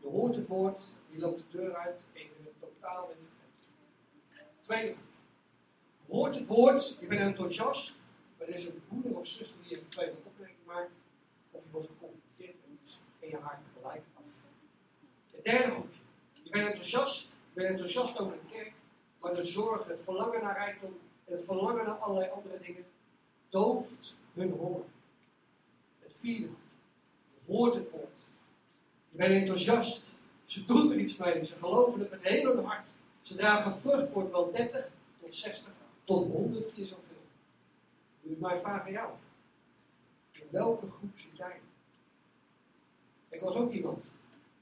je 0.00 0.06
hoort 0.06 0.34
het 0.34 0.46
woord, 0.46 0.96
je 1.06 1.18
loopt 1.18 1.38
de 1.38 1.58
deur 1.58 1.74
uit 1.74 2.06
en 2.12 2.20
je 2.20 2.30
bent 2.42 2.74
totaal 2.74 3.06
weer 3.06 3.16
vergeten. 3.16 3.68
Tweede 4.60 4.92
groep. 4.92 5.09
Hoort 6.10 6.34
het 6.34 6.46
woord, 6.46 6.96
je 7.00 7.06
bent 7.06 7.20
enthousiast, 7.20 7.96
maar 8.38 8.48
er 8.48 8.54
is 8.54 8.66
een 8.66 8.82
broeder 8.88 9.16
of 9.16 9.26
zuster 9.26 9.62
die 9.62 9.76
een 9.76 9.82
vervelende 9.84 10.20
opmerking 10.24 10.58
maakt, 10.66 10.90
of 11.50 11.62
je 11.64 11.70
wordt 11.70 11.88
geconfronteerd 11.88 12.54
met 12.60 12.78
iets 12.78 12.98
en 13.20 13.28
je 13.28 13.36
haakt 13.36 13.66
gelijk 13.80 14.02
af. 14.14 14.26
Het 15.30 15.44
derde 15.44 15.70
groepje. 15.70 16.00
Je 16.42 16.50
bent 16.50 16.66
enthousiast, 16.66 17.24
je 17.24 17.60
bent 17.60 17.68
enthousiast 17.68 18.18
over 18.18 18.32
de 18.32 18.52
kerk, 18.56 18.72
maar 19.20 19.34
de 19.34 19.42
zorgen, 19.42 19.90
het 19.90 20.00
verlangen 20.00 20.42
naar 20.42 20.56
rijkdom 20.56 20.98
en 21.24 21.32
het 21.32 21.44
verlangen 21.44 21.84
naar 21.84 21.96
allerlei 21.96 22.30
andere 22.30 22.58
dingen 22.60 22.84
dooft 23.48 24.16
hun 24.34 24.50
honger. 24.50 24.84
Het 25.98 26.12
vierde 26.12 26.46
groepje. 26.46 26.68
Je 27.34 27.52
hoort 27.52 27.74
het 27.74 27.90
woord. 27.90 28.26
Je 29.10 29.16
bent 29.16 29.34
enthousiast. 29.34 30.14
Ze 30.44 30.66
doen 30.66 30.92
er 30.92 30.98
iets 30.98 31.16
mee. 31.16 31.44
Ze 31.44 31.58
geloven 31.58 32.00
het 32.00 32.10
met 32.10 32.22
heel 32.22 32.54
hun 32.54 32.64
hart. 32.64 32.94
Ze 33.20 33.36
dragen 33.36 33.74
vrucht 33.74 34.08
voor 34.08 34.30
wel 34.30 34.52
30 34.52 34.88
tot 35.20 35.34
60 35.34 35.72
tot 36.04 36.26
100 36.26 36.72
keer 36.72 36.86
zoveel. 36.86 37.22
Dus 38.20 38.38
mijn 38.38 38.56
vraag 38.56 38.82
aan 38.82 38.92
jou. 38.92 39.12
In 40.32 40.46
welke 40.50 40.90
groep 40.90 41.18
zit 41.18 41.36
jij? 41.36 41.60
Ik 43.28 43.40
was 43.40 43.56
ook 43.56 43.72
iemand. 43.72 44.14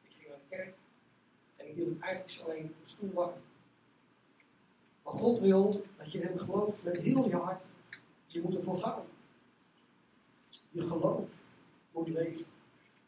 Ik 0.03 0.11
ging 0.11 0.29
naar 0.29 0.39
de 0.49 0.57
kerk 0.57 0.77
en 1.57 1.69
ik 1.69 1.75
hield 1.75 2.01
eigenlijk 2.01 2.49
alleen 2.49 2.65
een 2.65 2.89
stoel 2.89 3.13
warm. 3.13 3.41
Maar 5.03 5.13
God 5.13 5.39
wil 5.39 5.85
dat 5.97 6.13
je 6.13 6.21
hem 6.21 6.39
gelooft 6.39 6.83
met 6.83 6.99
heel 6.99 7.29
je 7.29 7.37
hart. 7.37 7.73
Je 8.27 8.43
moet 8.43 8.55
ervoor 8.55 8.79
gaan. 8.79 9.05
Je 10.71 10.83
geloof 10.83 11.45
moet 11.93 12.09
leven. 12.09 12.47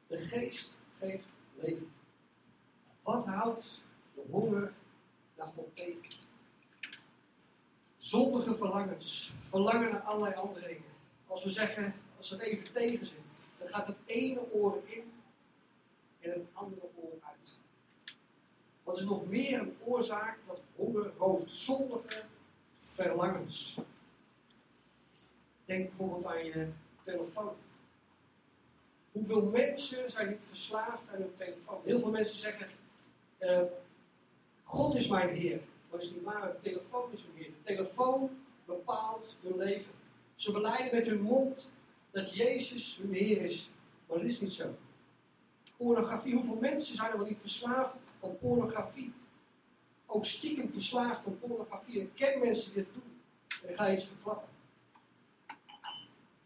De 0.06 0.18
geest 0.18 0.76
geeft 0.98 1.28
leven. 1.54 1.92
Wat 3.02 3.24
houdt 3.24 3.82
de 4.14 4.22
honger 4.30 4.72
naar 5.36 5.46
God 5.46 5.76
tegen? 5.76 6.28
Zondige 8.10 8.54
verlangens, 8.54 9.32
verlangen 9.40 9.90
naar 9.90 10.00
allerlei 10.00 10.34
andere 10.34 10.66
dingen. 10.66 10.90
Als 11.26 11.44
we 11.44 11.50
zeggen, 11.50 11.94
als 12.16 12.30
het 12.30 12.40
even 12.40 12.72
tegen 12.72 13.06
zit, 13.06 13.38
dan 13.58 13.68
gaat 13.68 13.86
het 13.86 13.96
ene 14.04 14.52
oor 14.52 14.82
in 14.84 15.12
en 16.20 16.30
het 16.30 16.46
andere 16.52 16.80
oor 16.96 17.12
uit. 17.20 17.58
Wat 18.84 18.98
is 18.98 19.04
nog 19.04 19.26
meer 19.26 19.60
een 19.60 19.76
oorzaak 19.84 20.38
dat 20.46 20.60
honger 20.76 21.12
rooft 21.18 21.50
zondige 21.50 22.22
verlangens? 22.88 23.78
Denk 25.64 25.86
bijvoorbeeld 25.86 26.26
aan 26.26 26.44
je 26.44 26.68
telefoon. 27.02 27.54
Hoeveel 29.12 29.42
mensen 29.42 30.10
zijn 30.10 30.28
niet 30.28 30.44
verslaafd 30.44 31.08
aan 31.08 31.20
hun 31.20 31.36
telefoon? 31.36 31.80
Heel 31.84 31.98
veel 31.98 32.10
mensen 32.10 32.38
zeggen, 32.38 32.68
uh, 33.38 33.62
God 34.64 34.94
is 34.94 35.08
mijn 35.08 35.36
Heer. 35.36 35.60
Maar 35.90 36.00
is 36.00 36.10
niet 36.10 36.22
waar, 36.22 36.52
de 36.52 36.58
telefoon 36.62 37.12
is 37.12 37.24
Heer. 37.34 37.46
De 37.46 37.62
telefoon 37.62 38.30
bepaalt 38.64 39.36
hun 39.42 39.56
leven. 39.56 39.92
Ze 40.34 40.52
beleiden 40.52 40.94
met 40.94 41.06
hun 41.06 41.20
mond 41.20 41.72
dat 42.10 42.34
Jezus 42.34 42.96
hun 42.96 43.12
Heer 43.12 43.42
is. 43.42 43.70
Maar 44.06 44.18
dat 44.18 44.26
is 44.26 44.40
niet 44.40 44.52
zo. 44.52 44.74
Pornografie, 45.76 46.34
hoeveel 46.34 46.58
mensen 46.60 46.96
zijn 46.96 47.10
er 47.10 47.16
wel 47.16 47.26
niet 47.26 47.38
verslaafd 47.38 47.96
aan 48.22 48.38
pornografie? 48.38 49.12
Ook 50.06 50.24
stiekem 50.24 50.70
verslaafd 50.70 51.26
aan 51.26 51.38
pornografie. 51.38 52.00
En 52.00 52.12
ken 52.14 52.40
mensen 52.40 52.74
die 52.74 52.84
dat 52.84 52.92
doen. 52.94 53.20
En 53.62 53.68
ik 53.68 53.76
ga 53.76 53.92
iets 53.92 54.04
verklappen. 54.04 54.48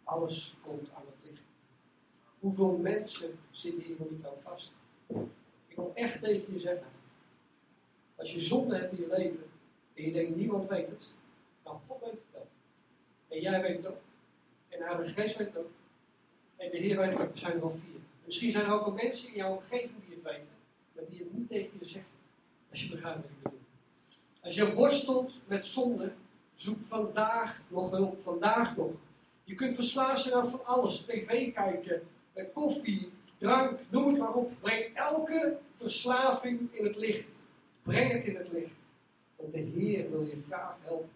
Alles 0.04 0.56
komt 0.62 0.90
aan 0.94 1.02
het 1.06 1.30
licht. 1.30 1.42
Hoeveel 2.38 2.76
mensen 2.76 3.38
zitten 3.50 3.82
hier 3.82 3.96
nog 3.98 4.10
niet 4.10 4.26
aan 4.26 4.36
vast? 4.36 4.72
Ik 5.66 5.76
wil 5.76 5.92
echt 5.94 6.20
tegen 6.20 6.52
je 6.52 6.58
zeggen. 6.58 6.86
Als 8.24 8.32
je 8.32 8.40
zonde 8.40 8.76
hebt 8.76 8.92
in 8.92 9.00
je 9.00 9.08
leven 9.16 9.44
en 9.94 10.04
je 10.04 10.12
denkt 10.12 10.36
niemand 10.36 10.68
weet 10.68 10.88
het, 10.88 11.14
dan 11.62 11.80
God 11.86 12.00
weet 12.00 12.10
het 12.10 12.22
wel. 12.32 12.46
En 13.28 13.40
jij 13.40 13.62
weet 13.62 13.76
het 13.76 13.86
ook. 13.86 14.00
En 14.68 14.78
de 14.78 14.84
Heilige 14.84 15.12
Geest 15.12 15.36
weet 15.36 15.46
het 15.46 15.56
ook. 15.56 15.70
En 16.56 16.70
de 16.70 16.76
Heer 16.76 16.96
weet 16.96 17.10
het 17.10 17.20
ook. 17.20 17.30
Er 17.30 17.38
zijn 17.38 17.52
er 17.52 17.60
wel 17.60 17.70
vier. 17.70 18.00
Misschien 18.24 18.52
zijn 18.52 18.64
er 18.64 18.72
ook 18.72 18.84
al 18.84 18.92
mensen 18.92 19.28
in 19.28 19.34
jouw 19.34 19.54
omgeving 19.54 19.92
die 20.06 20.14
het 20.14 20.24
weten, 20.24 20.48
maar 20.92 21.04
die 21.08 21.18
het 21.18 21.32
niet 21.32 21.48
tegen 21.48 21.78
je 21.78 21.86
zeggen. 21.86 22.10
Als 22.70 22.82
je 22.84 22.90
begrijpt 22.90 23.20
wat 23.20 23.30
ik 23.30 23.42
bedoel. 23.42 23.60
Als 24.40 24.54
je 24.54 24.74
worstelt 24.74 25.32
met 25.46 25.66
zonde, 25.66 26.12
zoek 26.54 26.80
vandaag 26.80 27.60
nog 27.68 27.90
hulp. 27.90 28.18
Vandaag 28.20 28.76
nog. 28.76 28.92
Je 29.44 29.54
kunt 29.54 29.74
verslaafd 29.74 30.22
zijn 30.22 30.34
aan 30.34 30.48
van 30.48 30.66
alles. 30.66 31.00
TV 31.00 31.52
kijken, 31.52 32.02
eh, 32.32 32.44
koffie, 32.52 33.12
drank, 33.38 33.78
noem 33.88 34.06
het 34.06 34.18
maar 34.18 34.34
op. 34.34 34.52
Breng 34.60 34.94
elke 34.94 35.58
verslaving 35.74 36.68
in 36.72 36.84
het 36.84 36.96
licht. 36.96 37.42
Breng 37.84 38.12
het 38.12 38.24
in 38.24 38.36
het 38.36 38.52
licht. 38.52 38.74
Want 39.36 39.52
de 39.52 39.58
Heer 39.58 40.10
wil 40.10 40.22
je 40.22 40.42
graag 40.46 40.76
helpen. 40.82 41.10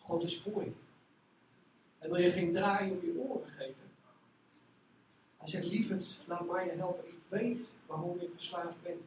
God 0.00 0.22
is 0.22 0.40
voor 0.40 0.64
je. 0.64 0.72
Hij 1.98 2.08
wil 2.08 2.18
je 2.18 2.32
geen 2.32 2.52
draai 2.52 2.90
op 2.90 3.02
je 3.02 3.18
oren 3.18 3.48
geven. 3.48 3.90
Hij 5.38 5.48
zegt, 5.48 5.64
lieverd, 5.64 6.18
laat 6.24 6.46
mij 6.46 6.64
je 6.64 6.70
helpen. 6.70 7.08
Ik 7.08 7.18
weet 7.28 7.72
waarom 7.86 8.20
je 8.20 8.28
verslaafd 8.28 8.82
bent. 8.82 9.02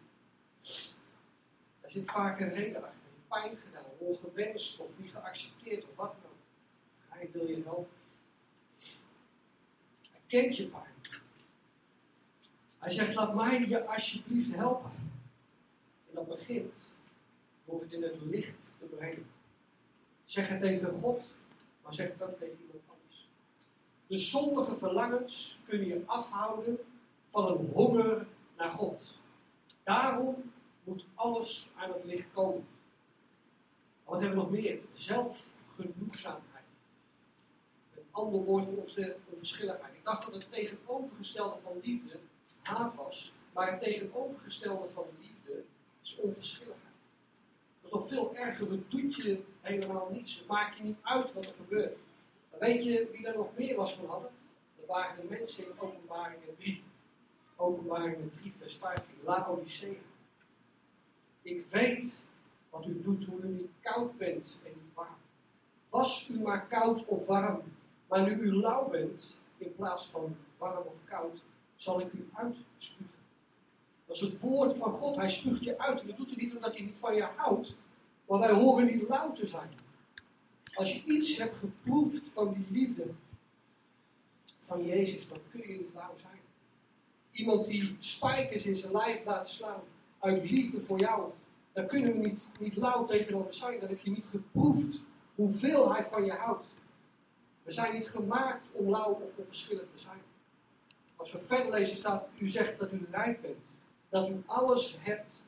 Er 1.81 1.91
zit 1.91 2.11
vaak 2.11 2.39
een 2.39 2.53
reden 2.53 2.83
achter. 2.83 3.09
pijn 3.27 3.57
gedaan, 3.57 3.83
ongewenst 3.97 4.79
of 4.79 4.99
niet 4.99 5.11
geaccepteerd 5.11 5.87
of 5.87 5.95
wat 5.95 6.15
dan. 6.21 6.31
Hij 7.07 7.29
wil 7.31 7.47
je 7.47 7.61
helpen. 7.63 7.97
Hij 10.11 10.21
kent 10.27 10.57
je 10.57 10.65
pijn. 10.65 11.21
Hij 12.79 12.89
zegt, 12.89 13.15
laat 13.15 13.35
mij 13.35 13.67
je 13.67 13.85
alsjeblieft 13.85 14.55
helpen. 14.55 14.96
Dat 16.17 16.27
begint 16.27 16.85
door 17.65 17.81
het 17.81 17.93
in 17.93 18.03
het 18.03 18.21
licht 18.21 18.71
te 18.79 18.85
brengen. 18.85 19.25
Zeg 20.25 20.47
het 20.47 20.61
tegen 20.61 20.99
God, 21.01 21.31
maar 21.83 21.93
zeg 21.93 22.07
het 22.07 22.21
ook 22.21 22.37
tegen 22.37 22.57
iemand 22.61 22.83
anders. 22.87 23.27
De 24.07 24.17
zondige 24.17 24.75
verlangens 24.75 25.59
kunnen 25.67 25.87
je 25.87 26.03
afhouden 26.05 26.77
van 27.25 27.47
een 27.47 27.69
honger 27.73 28.27
naar 28.55 28.71
God. 28.71 29.17
Daarom 29.83 30.51
moet 30.83 31.05
alles 31.13 31.69
aan 31.75 31.91
het 31.91 32.03
licht 32.03 32.27
komen. 32.33 32.67
Wat 34.03 34.19
hebben 34.19 34.37
we 34.37 34.43
nog 34.43 34.51
meer? 34.51 34.79
Zelfgenoegzaamheid. 34.93 36.65
Een 37.95 38.07
ander 38.11 38.43
woord 38.43 38.65
voor 38.65 38.85
onverschilligheid. 39.31 39.93
Ik 39.93 40.03
dacht 40.03 40.25
dat 40.25 40.33
het 40.33 40.51
tegenovergestelde 40.51 41.57
van 41.57 41.79
liefde 41.83 42.19
haat 42.61 42.95
was, 42.95 43.33
maar 43.53 43.71
het 43.71 43.81
tegenovergestelde 43.81 44.89
van 44.89 45.05
liefde 45.19 45.26
is 46.07 46.17
onverschilligheid. 46.17 46.95
Dat 47.81 47.91
is 47.91 47.91
nog 47.91 48.07
veel 48.07 48.35
erger. 48.35 48.71
Het 48.71 48.91
doet 48.91 49.15
je 49.15 49.43
helemaal 49.61 50.09
niets. 50.11 50.37
Het 50.37 50.47
maakt 50.47 50.77
je 50.77 50.83
niet 50.83 50.97
uit 51.01 51.33
wat 51.33 51.45
er 51.45 51.53
gebeurt. 51.53 51.99
Maar 52.51 52.59
weet 52.59 52.83
je 52.83 53.09
wie 53.11 53.27
er 53.27 53.37
nog 53.37 53.57
meer 53.57 53.75
was 53.75 53.95
van 53.95 54.05
hadden? 54.05 54.31
Dat 54.77 54.85
waren 54.85 55.21
de 55.21 55.27
mensen 55.29 55.65
in 55.65 55.71
openbaringen 55.77 56.55
3. 56.57 56.83
Openbaringen 57.55 58.31
3, 58.39 58.51
vers 58.51 58.75
15. 58.75 59.05
Laodicea. 59.23 59.99
Ik 61.41 61.67
weet 61.67 62.21
wat 62.69 62.85
u 62.85 63.01
doet 63.01 63.25
hoe 63.25 63.41
u 63.41 63.47
niet 63.47 63.71
koud 63.81 64.17
bent 64.17 64.61
en 64.65 64.71
niet 64.75 64.93
warm. 64.93 65.15
Was 65.89 66.29
u 66.29 66.39
maar 66.39 66.67
koud 66.67 67.05
of 67.05 67.25
warm, 67.25 67.61
maar 68.07 68.21
nu 68.21 68.31
u 68.31 68.55
lauw 68.55 68.89
bent, 68.89 69.39
in 69.57 69.75
plaats 69.75 70.07
van 70.07 70.37
warm 70.57 70.85
of 70.85 71.03
koud, 71.05 71.43
zal 71.75 71.99
ik 71.99 72.13
u 72.13 72.29
uitspugen. 72.33 73.16
Dat 74.07 74.15
is 74.15 74.21
het 74.21 74.39
woord 74.39 74.73
van 74.73 74.91
God. 74.91 75.15
Hij 75.15 75.29
spuugt 75.29 75.63
je 75.63 75.79
uit. 75.79 76.01
En 76.01 76.07
dat 76.07 76.17
doet 76.17 76.35
hij 76.35 76.43
niet 76.43 76.55
omdat 76.55 76.73
hij 76.73 76.81
niet 76.81 76.97
van 76.97 77.15
je 77.15 77.27
houdt. 77.35 77.75
Maar 78.27 78.39
wij 78.39 78.51
horen 78.51 78.85
niet 78.85 79.09
lauw 79.09 79.33
te 79.33 79.45
zijn. 79.45 79.69
Als 80.73 80.93
je 80.93 81.03
iets 81.03 81.37
hebt 81.37 81.55
geproefd 81.55 82.29
van 82.29 82.53
die 82.53 82.79
liefde 82.79 83.03
van 84.59 84.85
Jezus, 84.85 85.27
dan 85.27 85.37
kun 85.49 85.61
je 85.67 85.77
niet 85.77 85.93
lauw 85.93 86.17
zijn. 86.17 86.39
Iemand 87.31 87.67
die 87.67 87.95
spijkers 87.99 88.65
in 88.65 88.75
zijn 88.75 88.91
lijf 88.91 89.25
laat 89.25 89.49
slaan 89.49 89.81
uit 90.19 90.51
liefde 90.51 90.81
voor 90.81 90.99
jou, 90.99 91.31
dan 91.73 91.87
kunnen 91.87 92.11
we 92.11 92.19
niet, 92.19 92.47
niet 92.59 92.75
lauw 92.75 93.05
tegenover 93.05 93.53
zijn. 93.53 93.79
Dan 93.79 93.89
heb 93.89 93.99
je 93.99 94.09
niet 94.09 94.25
geproefd 94.29 95.01
hoeveel 95.35 95.93
hij 95.93 96.03
van 96.03 96.23
je 96.23 96.31
houdt. 96.31 96.65
We 97.63 97.71
zijn 97.71 97.93
niet 97.93 98.07
gemaakt 98.07 98.67
om 98.71 98.89
lauw 98.89 99.11
of 99.11 99.37
onverschillig 99.37 99.87
te 99.93 99.99
zijn. 99.99 100.21
Als 101.15 101.31
we 101.31 101.39
verder 101.39 101.71
lezen 101.71 101.97
staat, 101.97 102.27
u 102.39 102.49
zegt 102.49 102.77
dat 102.77 102.91
u 102.91 103.07
rijk 103.11 103.41
bent. 103.41 103.75
Dat 104.09 104.29
u 104.29 104.43
alles 104.45 104.97
hebt 104.99 105.41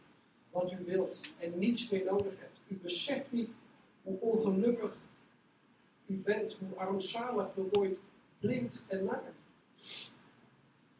wat 0.51 0.71
u 0.71 0.85
wilt 0.85 1.21
en 1.39 1.59
niets 1.59 1.89
meer 1.89 2.05
nodig 2.05 2.39
hebt. 2.39 2.57
U 2.67 2.75
beseft 2.75 3.31
niet 3.31 3.57
hoe 4.03 4.19
ongelukkig 4.19 4.93
u 6.05 6.15
bent, 6.15 6.53
hoe 6.53 6.77
armzalig 6.77 7.55
u 7.55 7.67
wordt, 7.71 7.99
blind 8.39 8.81
en 8.87 9.05
naakt. 9.05 9.37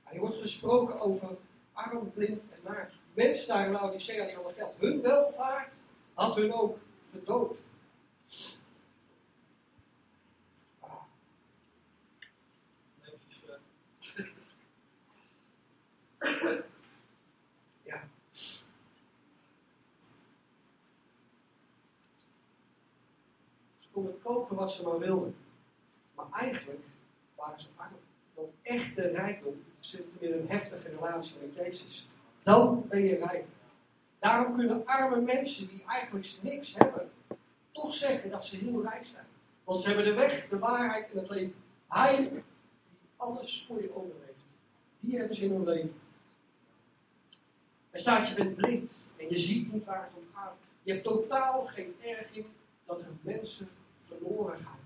Er 0.03 0.19
wordt 0.19 0.37
gesproken 0.37 0.99
over 0.99 1.37
arm, 1.73 2.11
blind 2.11 2.41
en 2.51 2.59
naakt. 2.63 2.93
Mensen 3.13 3.47
daar 3.47 3.65
in 3.65 3.71
die 3.71 4.35
hadden 4.35 4.53
geld. 4.53 4.75
Hun 4.77 5.01
welvaart 5.01 5.83
had 6.13 6.35
hun 6.35 6.53
ook 6.53 6.77
verdoofd. 6.99 7.61
Ja. 17.83 18.09
Ze 23.77 23.88
konden 23.99 24.21
kopen 24.21 24.55
wat 24.55 24.71
ze 24.71 24.83
maar 24.83 24.99
wilden. 24.99 25.35
Maar 26.15 26.25
eigenlijk 26.31 26.79
waren 27.35 27.59
ze 27.59 27.67
arm. 27.75 27.91
Want 28.33 28.49
echte 28.61 29.01
rijkdom 29.01 29.63
zit 29.79 30.05
in 30.19 30.33
een 30.33 30.47
heftige 30.47 30.89
relatie 30.89 31.37
met 31.41 31.55
Jezus. 31.55 32.09
Dan 32.43 32.85
ben 32.87 33.03
je 33.03 33.15
rijk. 33.15 33.45
Daarom 34.19 34.55
kunnen 34.55 34.85
arme 34.85 35.21
mensen 35.21 35.67
die 35.67 35.83
eigenlijk 35.87 36.27
niks 36.41 36.75
hebben, 36.77 37.11
toch 37.71 37.93
zeggen 37.93 38.29
dat 38.29 38.45
ze 38.45 38.57
heel 38.57 38.81
rijk 38.81 39.05
zijn. 39.05 39.25
Want 39.63 39.79
ze 39.79 39.87
hebben 39.87 40.05
de 40.05 40.13
weg, 40.13 40.47
de 40.49 40.57
waarheid 40.59 41.11
en 41.11 41.17
het 41.17 41.29
leven. 41.29 41.55
Hij 41.87 42.17
die 42.17 42.43
alles 43.15 43.65
voor 43.67 43.81
je 43.81 43.95
over 43.95 44.15
heeft. 44.25 44.57
Die 44.99 45.17
hebben 45.17 45.35
ze 45.35 45.45
in 45.45 45.51
hun 45.51 45.63
leven. 45.63 45.93
Er 47.89 47.99
staat, 47.99 48.27
je 48.27 48.35
bent 48.35 48.55
blind 48.55 49.13
en 49.17 49.29
je 49.29 49.37
ziet 49.37 49.73
niet 49.73 49.85
waar 49.85 50.03
het 50.03 50.11
om 50.15 50.27
gaat. 50.33 50.55
Je 50.83 50.91
hebt 50.91 51.03
totaal 51.03 51.65
geen 51.65 51.95
erg 52.01 52.31
in 52.31 52.45
dat 52.85 53.01
er 53.01 53.07
mensen 53.21 53.69
verloren 54.09 54.57
gaan. 54.57 54.79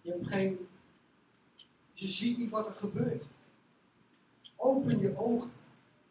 Je 0.00 0.10
hebt 0.10 0.26
geen, 0.26 0.68
je 1.92 2.06
ziet 2.06 2.38
niet 2.38 2.50
wat 2.50 2.66
er 2.66 2.72
gebeurt. 2.72 3.24
Open 4.56 4.98
je 4.98 5.18
ogen. 5.18 5.52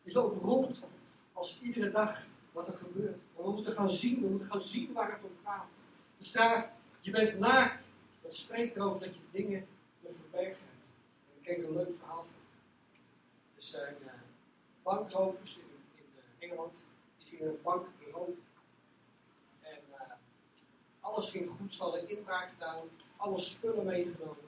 Je 0.03 0.11
loopt 0.11 0.43
rond 0.43 0.87
als 1.33 1.59
iedere 1.61 1.91
dag 1.91 2.25
wat 2.51 2.67
er 2.67 2.73
gebeurt. 2.73 3.17
We 3.35 3.51
moeten 3.51 3.73
gaan 3.73 3.89
zien, 3.89 4.21
we 4.21 4.27
moeten 4.27 4.47
gaan 4.47 4.61
zien 4.61 4.93
waar 4.93 5.11
het 5.11 5.23
om 5.23 5.37
gaat. 5.43 5.83
Er 6.17 6.25
staat, 6.25 6.69
je 6.99 7.11
bent 7.11 7.39
naakt. 7.39 7.83
Dat 8.21 8.33
spreekt 8.33 8.75
erover 8.75 8.99
dat 8.99 9.15
je 9.15 9.21
dingen 9.31 9.67
te 9.97 10.09
verbergen 10.09 10.65
hebt. 10.75 10.93
Ik 11.35 11.43
ken 11.43 11.65
een 11.65 11.73
leuk 11.73 11.93
verhaal 11.93 12.23
van. 12.23 12.35
Er 13.55 13.61
zijn 13.61 13.95
uh, 14.03 14.11
bankrovers 14.83 15.57
in, 15.57 15.63
in 15.95 16.05
uh, 16.15 16.47
Engeland. 16.49 16.85
Die 17.17 17.27
gingen 17.27 17.47
een 17.47 17.61
bank 17.63 17.87
beroven. 17.99 18.43
Uh, 21.09 21.15
alles 21.15 21.29
ging 21.29 21.49
goed. 21.59 21.73
Ze 21.73 21.83
hadden 21.83 22.09
inbraak 22.09 22.49
gedaan. 22.49 22.83
Alle 23.17 23.39
spullen 23.39 23.85
meegenomen. 23.85 24.47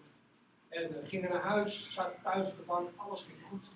En 0.70 1.08
gingen 1.08 1.30
naar 1.30 1.42
huis, 1.42 1.94
zaten 1.94 2.22
thuis 2.22 2.52
op 2.52 2.58
de 2.58 2.64
bank. 2.64 2.90
Alles 2.96 3.24
ging 3.24 3.38
goed. 3.50 3.72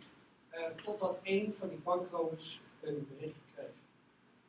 Uh, 0.54 0.84
totdat 0.84 1.20
een 1.24 1.54
van 1.54 1.70
die 1.70 1.78
bankrovers 1.78 2.62
een 2.82 3.08
bericht 3.10 3.36
kreeg. 3.54 3.70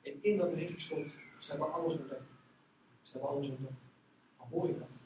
En 0.02 0.18
in 0.22 0.38
dat 0.38 0.50
bericht 0.50 0.80
stond, 0.80 1.12
ze 1.40 1.50
hebben 1.50 1.72
alles 1.72 1.98
ontdekt. 1.98 2.22
Ze 3.02 3.12
hebben 3.12 3.30
alles 3.30 3.48
ontdekt. 3.48 3.80
Maar 4.38 4.46
hoor 4.50 4.66
je 4.66 4.78
dat? 4.78 5.02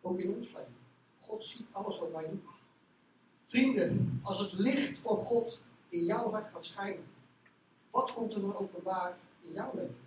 Ook 0.00 0.18
in 0.18 0.34
ons 0.34 0.52
leven. 0.52 0.76
God 1.20 1.44
ziet 1.44 1.66
alles 1.72 1.98
wat 1.98 2.10
wij 2.10 2.28
doen. 2.28 2.42
Vrienden, 3.42 4.20
als 4.22 4.38
het 4.38 4.52
licht 4.52 4.98
van 4.98 5.16
God 5.16 5.60
in 5.88 6.04
jouw 6.04 6.30
hart 6.30 6.52
gaat 6.52 6.64
schijnen, 6.64 7.04
wat 7.90 8.12
komt 8.12 8.34
er 8.34 8.40
dan 8.40 8.56
openbaar 8.56 9.16
in 9.40 9.52
jouw 9.52 9.70
leven? 9.74 10.06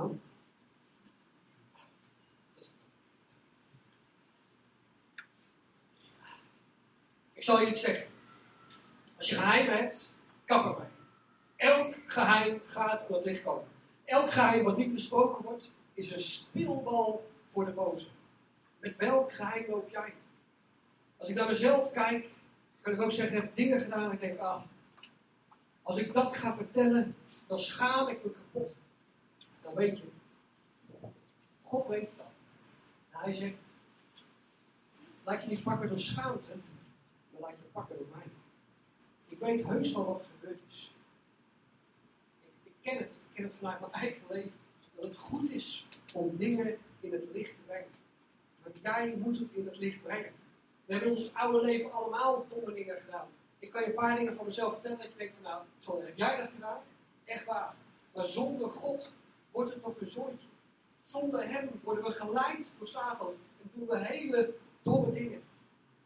Nou, 0.00 0.18
Ik 7.40 7.46
zal 7.46 7.60
je 7.60 7.68
iets 7.68 7.80
zeggen. 7.80 8.06
Als 9.16 9.28
je 9.28 9.34
geheimen 9.34 9.76
hebt, 9.76 10.14
kap 10.44 10.64
erbij. 10.64 10.88
Elk 11.56 11.96
geheim 12.06 12.62
gaat 12.66 13.02
op 13.02 13.08
het 13.08 13.24
licht 13.24 13.42
komen. 13.42 13.68
Elk 14.04 14.30
geheim 14.30 14.64
wat 14.64 14.76
niet 14.76 14.92
besproken 14.92 15.44
wordt, 15.44 15.70
is 15.94 16.12
een 16.12 16.20
speelbal 16.20 17.30
voor 17.50 17.64
de 17.64 17.70
boze. 17.70 18.06
Met 18.78 18.96
welk 18.96 19.32
geheim 19.32 19.64
loop 19.70 19.90
jij? 19.90 20.14
Als 21.16 21.28
ik 21.28 21.34
naar 21.34 21.46
mezelf 21.46 21.92
kijk, 21.92 22.30
kan 22.80 22.92
ik 22.92 23.02
ook 23.02 23.12
zeggen, 23.12 23.36
ik 23.36 23.42
heb 23.42 23.56
dingen 23.56 23.80
gedaan 23.80 24.04
en 24.04 24.12
ik 24.12 24.20
denk, 24.20 24.38
ah, 24.38 24.62
als 25.82 25.96
ik 25.96 26.12
dat 26.12 26.36
ga 26.36 26.54
vertellen, 26.54 27.16
dan 27.46 27.58
schaam 27.58 28.08
ik 28.08 28.24
me 28.24 28.30
kapot. 28.30 28.74
Dan 29.62 29.74
weet 29.74 29.98
je, 29.98 30.04
God 31.62 31.88
weet 31.88 32.10
dat. 32.16 32.26
En 33.10 33.18
hij 33.18 33.32
zegt, 33.32 33.58
laat 35.24 35.42
je 35.42 35.48
niet 35.48 35.62
pakken 35.62 35.88
door 35.88 35.98
schaamte, 35.98 36.50
maar 37.40 37.50
laat 37.50 37.58
je 37.58 37.64
pakken 37.72 37.96
door 37.96 38.06
mij. 38.16 38.26
Ik 39.28 39.38
weet 39.38 39.64
heus 39.64 39.92
wel 39.92 40.06
wat 40.06 40.24
gebeurd 40.34 40.60
is. 40.68 40.94
Ik, 42.40 42.50
ik, 42.62 42.72
ken 42.82 42.98
het, 42.98 43.12
ik 43.12 43.34
ken 43.34 43.44
het 43.44 43.54
vanuit 43.54 43.80
mijn 43.80 43.92
eigen 43.92 44.22
leven. 44.28 44.52
Dat 44.94 45.04
het 45.04 45.16
goed 45.16 45.50
is 45.50 45.86
om 46.14 46.36
dingen 46.36 46.78
in 47.00 47.12
het 47.12 47.24
licht 47.32 47.50
te 47.50 47.62
brengen. 47.66 47.90
Maar 48.62 48.72
jij 48.82 49.16
moet 49.16 49.38
het 49.38 49.52
in 49.52 49.66
het 49.66 49.78
licht 49.78 50.02
brengen. 50.02 50.32
We 50.84 50.92
hebben 50.92 51.10
in 51.10 51.16
ons 51.16 51.34
oude 51.34 51.60
leven 51.60 51.92
allemaal 51.92 52.46
domme 52.48 52.74
dingen 52.74 53.00
gedaan. 53.00 53.28
Ik 53.58 53.70
kan 53.70 53.80
je 53.80 53.86
een 53.86 53.94
paar 53.94 54.16
dingen 54.16 54.34
van 54.34 54.44
mezelf 54.44 54.72
vertellen 54.72 54.98
dat 54.98 55.10
je 55.10 55.18
denkt 55.18 55.34
van 55.34 55.50
nou, 55.50 55.64
zo 55.78 56.02
heb 56.02 56.16
jij 56.16 56.36
dat 56.36 56.50
gedaan? 56.50 56.82
Echt 57.24 57.44
waar. 57.44 57.74
Maar 58.14 58.26
zonder 58.26 58.70
God 58.70 59.10
wordt 59.50 59.70
het 59.70 59.82
toch 59.82 60.00
een 60.00 60.08
zooitje. 60.08 60.48
Zonder 61.00 61.48
hem 61.48 61.70
worden 61.82 62.04
we 62.04 62.10
geleid 62.10 62.66
door 62.78 62.86
Satan 62.86 63.32
en 63.62 63.70
doen 63.72 63.88
we 63.88 63.98
hele 63.98 64.54
domme 64.82 65.12
dingen. 65.12 65.42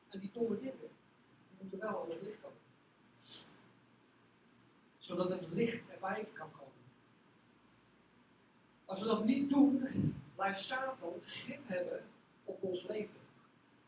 En 0.09 0.21
die 0.21 0.31
domme 0.33 0.61
dingen, 0.61 0.84
wel 1.79 2.03
aan 2.03 2.11
het 2.11 2.23
licht 2.23 2.41
komen. 2.43 2.59
Zodat 4.99 5.29
het 5.29 5.49
licht 5.53 5.83
erbij 5.91 6.29
kan 6.33 6.51
komen. 6.51 6.73
Als 8.85 9.01
we 9.01 9.07
dat 9.07 9.25
niet 9.25 9.51
doen, 9.51 9.89
blijft 10.35 10.61
Satan 10.61 11.21
grip 11.23 11.69
hebben 11.69 12.05
op 12.45 12.63
ons 12.63 12.87
leven. 12.87 13.21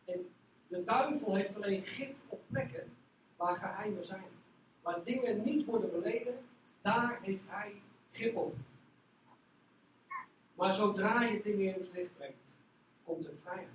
En 0.04 0.28
de 0.68 0.84
duivel 0.84 1.34
heeft 1.34 1.56
alleen 1.56 1.82
grip 1.82 2.16
op 2.28 2.40
plekken 2.46 2.92
waar 3.36 3.56
geheimen 3.56 4.04
zijn. 4.04 4.24
Waar 4.82 5.04
dingen 5.04 5.44
niet 5.44 5.64
worden 5.64 5.90
beleden, 5.90 6.38
daar 6.80 7.18
heeft 7.22 7.50
hij 7.50 7.72
grip 8.12 8.36
op. 8.36 8.54
Maar 10.54 10.72
zodra 10.72 11.22
je 11.22 11.42
dingen 11.42 11.74
in 11.74 11.80
het 11.80 11.92
licht 11.92 12.16
brengt, 12.16 12.54
komt 13.04 13.26
er 13.26 13.36
vrijheid. 13.36 13.68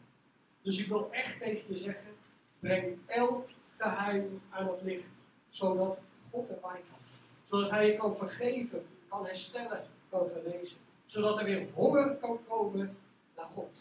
Dus 0.61 0.79
ik 0.79 0.87
wil 0.87 1.11
echt 1.11 1.39
tegen 1.39 1.73
je 1.73 1.77
zeggen, 1.77 2.13
breng 2.59 2.97
elk 3.05 3.49
geheim 3.81 4.41
aan 4.49 4.67
het 4.67 4.81
licht, 4.81 5.09
zodat 5.49 6.01
God 6.31 6.49
erbij 6.49 6.81
kan. 6.89 6.99
Zodat 7.43 7.69
hij 7.69 7.85
je 7.85 7.97
kan 7.97 8.15
vergeven, 8.15 8.85
kan 9.07 9.25
herstellen, 9.25 9.85
kan 10.09 10.29
genezen. 10.29 10.77
Zodat 11.05 11.39
er 11.39 11.45
weer 11.45 11.67
honger 11.73 12.15
kan 12.15 12.39
komen 12.47 12.97
naar 13.35 13.47
God. 13.53 13.75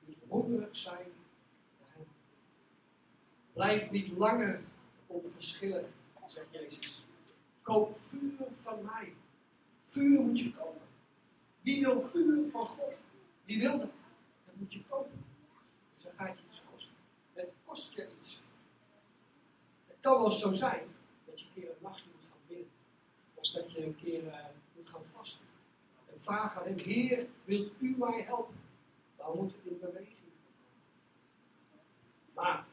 Je 0.00 0.06
moet 0.06 0.28
hongerig 0.28 0.76
zijn 0.76 1.06
naar 1.78 1.88
hem. 1.92 2.06
Blijf 3.52 3.90
niet 3.90 4.16
langer 4.16 4.60
onverschillig, 5.06 5.86
zegt 6.26 6.46
Jezus. 6.50 7.04
Koop 7.62 7.96
vuur 7.96 8.46
van 8.50 8.82
mij. 8.82 9.14
Vuur 9.80 10.20
moet 10.20 10.38
je 10.38 10.52
kopen. 10.52 10.80
Wie 11.60 11.80
wil 11.80 12.02
vuur 12.02 12.50
van 12.50 12.66
God? 12.66 13.00
Wie 13.44 13.58
wil 13.58 13.78
dat? 13.78 13.90
Dat 14.44 14.54
moet 14.54 14.72
je 14.72 14.84
kopen. 14.88 15.24
Dus 15.94 16.02
dan 16.02 16.12
gaat 16.12 16.38
je 16.38 16.44
iets 16.48 16.62
kosten. 16.70 16.94
Het 17.32 17.48
kost 17.64 17.94
je 17.94 18.08
kan 20.02 20.20
wel 20.20 20.30
zo 20.30 20.52
zijn 20.52 20.82
dat 21.24 21.40
je 21.40 21.46
een 21.46 21.52
keer 21.54 21.70
een 21.70 21.76
nachtje 21.82 22.10
moet 22.12 22.24
gaan 22.30 22.40
bidden. 22.46 22.68
Of 23.34 23.50
dat 23.50 23.72
je 23.72 23.84
een 23.84 23.96
keer 23.96 24.24
uh, 24.24 24.34
moet 24.76 24.88
gaan 24.88 25.02
vasten. 25.02 25.46
En 26.12 26.20
vragen 26.20 26.60
aan 26.60 26.66
hem, 26.66 26.78
Heer, 26.78 27.26
wilt 27.44 27.72
u 27.78 27.94
mij 27.98 28.22
helpen? 28.22 28.54
Dan 29.16 29.36
moet 29.36 29.52
het 29.52 29.64
in 29.64 29.78
beweging 29.80 30.08
komen. 30.08 31.82
Maar, 32.34 32.66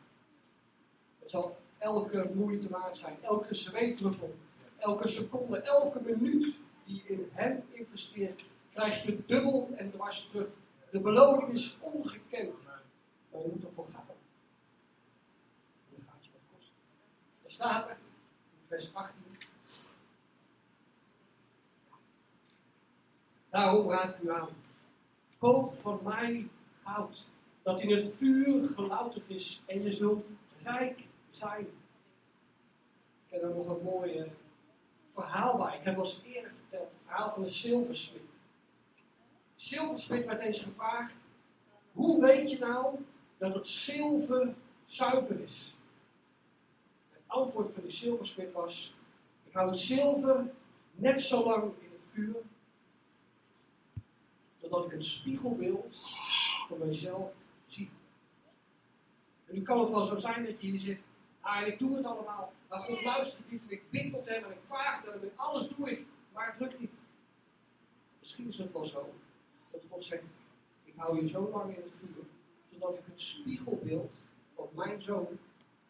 het 1.19 1.29
zal 1.29 1.57
elke 1.77 2.31
moeite 2.33 2.69
waard 2.69 2.97
zijn. 2.97 3.17
Elke 3.21 3.53
zweetdruppel. 3.53 4.35
Elke 4.77 5.07
seconde, 5.07 5.61
elke 5.61 5.99
minuut 6.01 6.59
die 6.85 7.03
je 7.03 7.13
in 7.13 7.29
hem 7.33 7.63
investeert, 7.69 8.45
krijg 8.73 9.03
je 9.03 9.25
dubbel 9.25 9.69
en 9.75 9.91
dwars 9.91 10.29
terug. 10.31 10.47
De 10.91 10.99
beloning 10.99 11.53
is 11.53 11.77
ongekend. 11.81 12.63
Maar 13.31 13.41
je 13.41 13.47
moet 13.51 13.63
ervoor 13.63 13.87
gaan. 13.87 14.05
En 14.09 15.95
dan 15.95 16.05
gaat 16.07 16.25
je 16.25 16.31
wat 16.31 16.41
kosten. 16.55 16.75
Er 17.43 17.48
staat 17.59 17.89
er, 17.89 17.97
vers 18.67 18.93
18. 18.93 19.13
Daarom 23.49 23.89
raad 23.89 24.15
ik 24.15 24.21
u 24.21 24.31
aan. 24.31 24.49
Koop 25.37 25.73
van 25.73 25.99
mij 26.03 26.47
goud, 26.83 27.25
dat 27.61 27.81
in 27.81 27.95
het 27.95 28.13
vuur 28.13 28.69
gelouterd 28.69 29.29
is 29.29 29.61
en 29.65 29.83
je 29.83 29.91
zult 29.91 30.25
rijk 30.63 30.99
zijn. 31.29 31.67
Ik 33.25 33.29
heb 33.29 33.43
er 33.43 33.55
nog 33.55 33.67
een 33.67 33.83
mooi 33.83 34.31
verhaal 35.07 35.57
bij. 35.57 35.77
Ik 35.77 35.83
heb 35.83 35.97
al 35.97 36.03
eens 36.03 36.21
eerder 36.23 36.51
verteld, 36.51 36.89
het 36.91 37.03
verhaal 37.05 37.29
van 37.29 37.43
de 37.43 37.49
zilversmid. 37.49 38.21
Zilversmid 39.55 40.25
werd 40.25 40.41
eens 40.41 40.63
gevraagd, 40.63 41.13
hoe 41.91 42.21
weet 42.21 42.51
je 42.51 42.59
nou 42.59 43.05
dat 43.37 43.53
het 43.53 43.67
zilver 43.67 44.53
zuiver 44.85 45.39
is? 45.39 45.73
Antwoord 47.29 47.73
van 47.73 47.83
de 47.83 47.89
zilversmid 47.89 48.51
was, 48.51 48.95
ik 49.43 49.53
hou 49.53 49.67
het 49.67 49.77
zilver 49.77 50.51
net 50.91 51.21
zo 51.21 51.43
lang 51.43 51.63
in 51.63 51.89
het 51.91 52.03
vuur, 52.11 52.35
totdat 54.57 54.85
ik 54.85 54.91
een 54.91 55.03
spiegelbeeld 55.03 55.99
van 56.67 56.77
mezelf 56.77 57.31
zie. 57.67 57.89
En 59.45 59.55
nu 59.55 59.61
kan 59.61 59.79
het 59.79 59.89
wel 59.89 60.03
zo 60.03 60.17
zijn 60.17 60.45
dat 60.45 60.61
je 60.61 60.67
hier 60.67 60.79
zit, 60.79 61.01
ah, 61.39 61.67
ik 61.67 61.79
doe 61.79 61.95
het 61.95 62.05
allemaal, 62.05 62.53
maar 62.69 62.79
God 62.79 63.03
luistert 63.03 63.51
niet 63.51 63.63
en 63.63 63.69
ik 63.69 63.89
bid 63.89 64.11
tot 64.11 64.29
hem 64.29 64.43
en 64.43 64.51
ik 64.51 64.61
vraag 64.61 65.03
hem 65.03 65.21
en 65.21 65.31
alles 65.35 65.67
doe 65.67 65.91
ik, 65.91 66.05
maar 66.33 66.51
het 66.51 66.59
lukt 66.59 66.79
niet. 66.79 66.99
Misschien 68.19 68.47
is 68.47 68.57
het 68.57 68.71
wel 68.71 68.85
zo 68.85 69.13
dat 69.71 69.81
God 69.89 70.03
zegt, 70.03 70.23
ik 70.83 70.93
hou 70.95 71.21
je 71.21 71.27
zo 71.27 71.49
lang 71.49 71.75
in 71.75 71.81
het 71.81 71.91
vuur, 71.91 72.23
totdat 72.69 72.97
ik 72.97 73.05
het 73.05 73.21
spiegelbeeld 73.21 74.15
van 74.55 74.69
mijn 74.75 75.01
zoon 75.01 75.27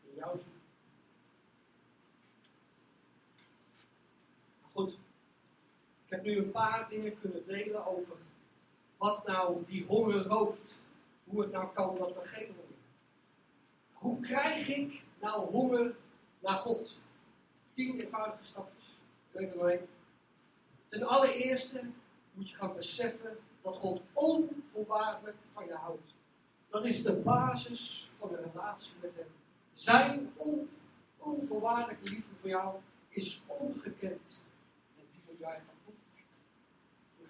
in 0.01 0.15
jou 0.15 0.37
zie. 0.37 0.57
Goed, 4.71 4.97
ik 6.09 6.15
heb 6.15 6.23
nu 6.23 6.37
een 6.37 6.51
paar 6.51 6.89
dingen 6.89 7.15
kunnen 7.15 7.45
delen 7.45 7.85
over 7.85 8.15
wat 8.97 9.27
nou 9.27 9.63
die 9.65 9.85
honger 9.85 10.23
rooft. 10.23 10.77
Hoe 11.23 11.41
het 11.41 11.51
nou 11.51 11.73
kan 11.73 11.97
dat 11.97 12.13
we 12.13 12.21
geen 12.23 12.47
honger 12.47 12.57
hebben. 12.57 12.77
Hoe 13.93 14.19
krijg 14.19 14.67
ik 14.67 15.03
nou 15.19 15.51
honger 15.51 15.95
naar 16.39 16.57
God? 16.57 17.01
Tien 17.73 17.99
eenvoudige 17.99 18.45
stapjes. 18.45 18.99
Weet 19.31 19.53
je 19.53 19.81
Ten 20.87 21.03
allereerste 21.03 21.81
moet 22.33 22.49
je 22.49 22.55
gaan 22.55 22.73
beseffen 22.73 23.37
dat 23.61 23.75
God 23.75 24.01
onvoorwaardelijk 24.13 25.37
van 25.47 25.65
je 25.65 25.73
houdt. 25.73 26.13
Dat 26.69 26.85
is 26.85 27.03
de 27.03 27.13
basis 27.13 28.11
van 28.19 28.29
een 28.29 28.51
relatie 28.51 28.93
met 29.01 29.15
Hem. 29.15 29.31
Zijn 29.73 30.33
on, 30.35 30.69
onvoorwaardelijke 31.17 32.09
liefde 32.09 32.35
voor 32.39 32.49
jou 32.49 32.79
is 33.09 33.43
ongekend. 33.47 34.41
En 34.97 35.03
die 35.11 35.21
moet 35.27 35.39
jij 35.39 35.61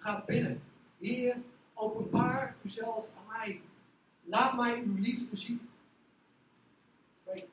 gaat 0.00 0.26
bidden. 0.26 0.62
Heer, 0.98 1.36
openbaar 1.74 2.56
uzelf 2.62 3.10
aan 3.16 3.38
mij. 3.38 3.60
Laat 4.24 4.56
mij 4.56 4.82
uw 4.82 4.96
liefde 4.96 5.36
zien. 5.36 5.68
We 7.22 7.46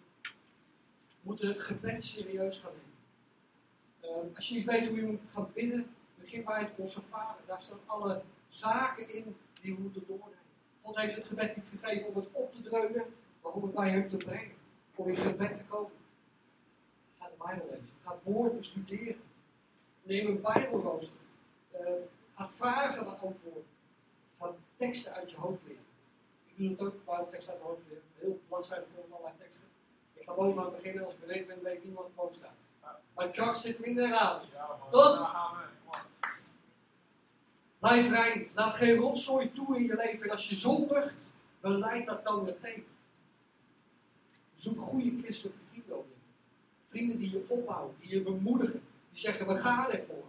moeten 1.22 1.60
gebed 1.60 2.04
serieus 2.04 2.60
gaan 2.60 2.72
nemen. 2.72 4.26
Uh, 4.28 4.36
als 4.36 4.50
je 4.50 4.56
niet 4.56 4.66
weet 4.66 4.88
hoe 4.88 4.98
je 4.98 5.06
moet 5.06 5.20
gaan 5.34 5.52
bidden, 5.54 5.96
begin 6.20 6.44
bij 6.44 6.60
het 6.60 6.72
Onze 6.76 7.02
Vader. 7.02 7.42
Daar 7.46 7.62
staan 7.62 7.80
alle 7.86 8.22
zaken 8.48 9.10
in 9.10 9.36
die 9.62 9.76
we 9.76 9.82
moeten 9.82 10.04
doornemen. 10.08 10.38
God 10.82 10.96
heeft 10.98 11.16
het 11.16 11.26
gebed 11.26 11.56
niet 11.56 11.66
gegeven 11.80 12.08
om 12.08 12.16
het 12.16 12.28
op 12.32 12.54
te 12.54 12.62
dreunen, 12.62 13.06
maar 13.42 13.52
om 13.52 13.64
het 13.64 13.74
bij 13.74 13.90
hem 13.90 14.10
te 14.10 14.18
brengen. 14.18 14.56
Om 14.96 15.10
in 15.10 15.18
gebed 15.18 15.58
te 15.58 15.64
komen. 15.68 15.92
Ga 17.20 17.26
de 17.26 17.46
Bijbel 17.46 17.68
lezen. 17.72 17.98
Ga 18.04 18.20
woorden 18.24 18.64
studeren. 18.64 19.22
Neem 20.04 20.28
een 20.28 20.42
Bijbelrooster. 20.42 21.20
Uh, 21.74 21.80
ga 22.38 22.48
vragen 22.48 23.06
naar 23.06 23.16
antwoorden. 23.16 23.66
Ga 24.40 24.54
teksten 24.76 25.14
uit 25.14 25.32
je 25.32 25.38
hoofd 25.38 25.60
leren. 25.64 25.86
Ik 26.46 26.58
doe 26.58 26.70
het 26.70 26.82
ook, 26.82 27.06
Bijbelteksten 27.06 27.54
uit 27.54 27.62
mijn 27.62 27.74
hoofd 27.74 27.88
leren. 27.90 28.04
Heel 28.20 28.40
bladzijde 28.48 28.86
vol 28.94 29.08
allerlei 29.10 29.34
teksten. 29.40 29.64
Ik 30.14 30.24
ga 30.24 30.34
bovenaan 30.34 30.72
beginnen, 30.72 31.04
als 31.04 31.14
ik 31.14 31.20
beneden 31.20 31.48
ben, 31.48 31.64
weet 31.64 31.74
ik 31.74 31.84
niet 31.84 31.94
wat 31.94 32.06
er 32.06 32.12
boven 32.16 32.36
staat. 32.36 32.56
Mijn 33.16 33.32
kracht 33.32 33.60
zit 33.60 33.80
minder 33.80 34.14
aan. 34.14 34.42
Tot? 34.92 35.28
Blijf 37.80 38.10
rein. 38.10 38.50
Laat 38.54 38.74
geen 38.74 38.96
rotzooi 38.96 39.52
toe 39.52 39.76
in 39.78 39.84
je 39.84 39.96
leven. 39.96 40.24
En 40.24 40.32
als 40.32 40.50
je 40.50 40.56
zondigt, 40.56 41.32
beleid 41.60 42.06
dat 42.06 42.24
dan 42.24 42.44
meteen. 42.44 42.86
Zoek 44.56 44.82
goede 44.82 45.18
christelijke 45.22 45.60
vrienden 45.70 45.98
op 45.98 46.06
je. 46.10 46.16
Vrienden 46.84 47.18
die 47.18 47.32
je 47.32 47.46
opbouwen, 47.48 47.96
die 48.00 48.10
je 48.10 48.22
bemoedigen. 48.22 48.82
Die 49.10 49.20
zeggen, 49.20 49.48
we 49.48 49.56
gaan 49.56 49.92
ervoor. 49.92 50.24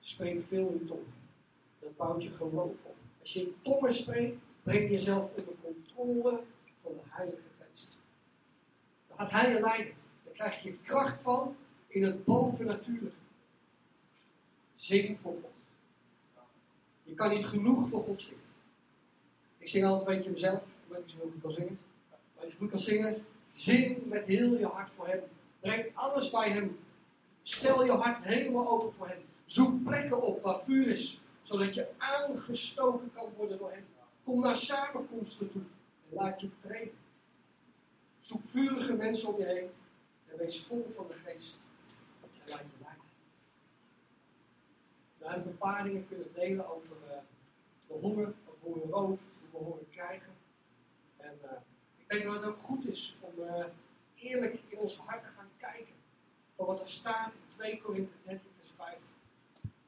Spreek 0.00 0.42
veel 0.42 0.68
in 0.68 0.86
tongen. 0.86 1.12
Dat 1.78 1.96
bouwt 1.96 2.22
je 2.22 2.30
geloof 2.30 2.84
op. 2.84 2.96
Als 3.20 3.32
je 3.32 3.40
in 3.40 3.54
tongen 3.62 3.94
spreekt, 3.94 4.36
breng 4.62 4.82
je 4.82 4.90
jezelf 4.90 5.30
onder 5.36 5.54
controle 5.62 6.40
van 6.82 6.92
de 6.92 7.00
Heilige 7.08 7.42
Geest. 7.58 7.96
Dan 9.08 9.18
gaat 9.18 9.30
Hij 9.30 9.52
je 9.52 9.60
leiden. 9.60 9.94
Daar 10.24 10.34
krijg 10.34 10.62
je 10.62 10.78
kracht 10.78 11.20
van 11.20 11.56
in 11.86 12.04
het 12.04 12.24
bovennatuurlijke. 12.24 13.18
Zing 14.76 15.20
voor 15.20 15.32
God. 15.32 15.52
Je 17.02 17.14
kan 17.14 17.34
niet 17.34 17.46
genoeg 17.46 17.88
voor 17.88 18.02
God 18.02 18.20
zingen. 18.20 18.44
Ik 19.58 19.68
zing 19.68 19.84
altijd 19.84 20.08
een 20.08 20.14
beetje 20.14 20.30
mezelf, 20.30 20.62
ik 20.62 20.88
weet 20.88 21.00
niet 21.00 21.10
zo 21.10 21.18
goed 21.18 21.40
kan 21.42 21.52
zingen. 21.52 21.78
Maar 22.10 22.44
als 22.44 22.52
je 22.52 22.58
goed 22.58 22.70
kan 22.70 22.78
zingen, 22.78 23.24
zing 23.52 24.06
met 24.06 24.24
heel 24.24 24.58
je 24.58 24.66
hart 24.66 24.90
voor 24.90 25.06
Hem. 25.06 25.20
Breng 25.60 25.84
alles 25.94 26.30
bij 26.30 26.50
Hem. 26.50 26.78
Stel 27.42 27.84
je 27.84 27.92
hart 27.92 28.24
helemaal 28.24 28.70
open 28.70 28.92
voor 28.92 29.08
Hem. 29.08 29.22
Zoek 29.50 29.84
plekken 29.84 30.22
op 30.22 30.42
waar 30.42 30.60
vuur 30.60 30.86
is, 30.86 31.20
zodat 31.42 31.74
je 31.74 31.88
aangestoken 31.98 33.12
kan 33.14 33.32
worden 33.36 33.58
door 33.58 33.70
Hem. 33.70 33.86
Kom 34.24 34.40
naar 34.40 34.54
samenkomsten 34.56 35.50
toe 35.50 35.62
en 36.08 36.16
laat 36.16 36.40
je 36.40 36.50
trainen. 36.60 36.94
Zoek 38.18 38.44
vurige 38.44 38.92
mensen 38.92 39.28
om 39.28 39.38
je 39.38 39.44
heen 39.44 39.70
en 40.26 40.38
wees 40.38 40.62
vol 40.62 40.90
van 40.94 41.06
de 41.08 41.14
geest. 41.14 41.58
En 42.22 42.48
laat 42.48 42.60
je 42.60 42.82
leiden. 42.82 43.04
We 45.18 45.28
hebben 45.28 45.48
een 45.48 45.58
paar 45.58 45.84
dingen 45.84 46.08
kunnen 46.08 46.32
delen 46.34 46.70
over 46.74 46.96
uh, 47.06 47.12
de 47.88 47.94
honger, 47.94 48.32
wat 48.44 48.56
honger 48.60 48.86
rooft, 48.86 49.22
hoe 49.50 49.60
we 49.60 49.66
honger 49.66 49.84
krijgen. 49.90 50.32
En 51.16 51.38
uh, 51.44 51.50
ik 51.96 52.08
denk 52.08 52.24
dat 52.24 52.34
het 52.34 52.44
ook 52.44 52.62
goed 52.62 52.86
is 52.86 53.16
om 53.20 53.44
uh, 53.44 53.64
eerlijk 54.14 54.60
in 54.68 54.78
ons 54.78 54.96
hart 54.96 55.22
te 55.22 55.28
gaan 55.36 55.50
kijken. 55.56 55.94
Van 56.56 56.66
wat 56.66 56.80
er 56.80 56.88
staat 56.88 57.32
in 57.32 57.56
2 57.56 57.82
Korinthe 57.82 58.12
13 58.24 58.40
vers 58.40 58.44
5. 58.46 58.49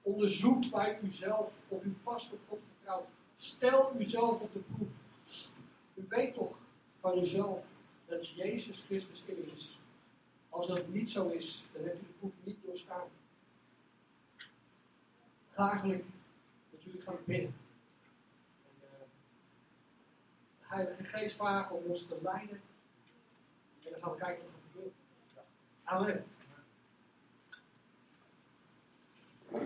Onderzoek 0.03 0.71
bij 0.71 0.99
uzelf 1.03 1.59
of 1.69 1.85
u 1.85 1.95
vast 2.03 2.33
op 2.33 2.38
God 2.49 2.61
vertrouwt. 2.69 3.07
Stel 3.37 3.95
uzelf 3.99 4.41
op 4.41 4.53
de 4.53 4.59
proef. 4.59 4.93
U 5.95 6.07
weet 6.09 6.35
toch 6.35 6.57
van 6.85 7.19
uzelf 7.19 7.67
dat 8.07 8.29
Jezus 8.29 8.81
Christus 8.81 9.25
in 9.25 9.51
is. 9.53 9.81
Als 10.49 10.67
dat 10.67 10.88
niet 10.88 11.11
zo 11.11 11.29
is, 11.29 11.65
dan 11.73 11.83
hebt 11.85 12.03
u 12.03 12.07
de 12.07 12.12
proef 12.19 12.33
niet 12.45 12.59
doorstaan. 12.65 13.09
Graaglijk 15.51 16.05
dat 16.71 16.83
jullie 16.83 17.01
gaan 17.01 17.19
bidden. 17.25 17.55
En, 18.81 18.99
de 20.59 20.67
Heilige 20.75 21.05
Geest 21.05 21.37
vragen 21.37 21.77
om 21.77 21.85
ons 21.85 22.07
te 22.07 22.19
leiden. 22.23 22.61
En 23.85 23.91
dan 23.91 24.01
gaan 24.01 24.12
we 24.12 24.19
kijken 24.19 24.45
wat 24.45 24.55
er 24.55 24.61
gebeurt. 24.71 24.95
Amen. 25.85 26.32
Heer, 29.53 29.61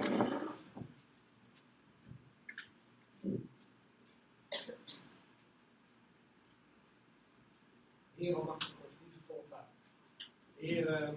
God, 8.35 8.75
liefdevol 9.03 9.45
Vader. 9.49 9.65
Heer, 10.57 10.89
uh, 10.89 11.09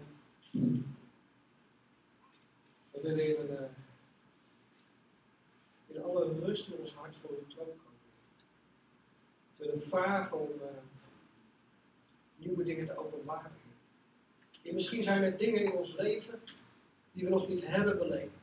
we 2.91 3.01
willen 3.01 3.38
in, 3.38 3.49
uh, 3.49 3.62
in 5.88 6.03
alle 6.03 6.39
rust 6.39 6.67
in 6.67 6.79
ons 6.79 6.93
hart 6.93 7.17
voor 7.17 7.29
uw 7.29 7.47
troon 7.47 7.65
komen. 7.65 7.99
We 9.58 9.65
willen 9.65 9.82
vragen 9.82 10.39
om 10.39 10.49
uh, 10.62 10.67
nieuwe 12.36 12.63
dingen 12.63 12.86
te 12.86 12.97
openbaren. 12.97 13.51
Heer, 14.62 14.73
misschien 14.73 15.03
zijn 15.03 15.23
er 15.23 15.38
dingen 15.38 15.62
in 15.62 15.71
ons 15.71 15.95
leven 15.95 16.41
die 17.12 17.23
we 17.23 17.29
nog 17.29 17.47
niet 17.47 17.65
hebben 17.65 17.97
beleefd. 17.97 18.38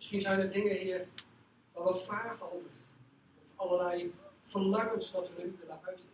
Misschien 0.00 0.20
zijn 0.20 0.40
er 0.40 0.52
dingen, 0.52 0.76
Heer, 0.76 1.06
waar 1.72 1.84
we 1.84 1.94
vragen 1.94 2.52
over 2.52 2.70
Of 3.38 3.52
allerlei 3.56 4.14
verlangens 4.40 5.12
dat 5.12 5.28
we 5.28 5.42
nu 5.42 5.56
willen 5.60 5.80
uiten. 5.84 6.06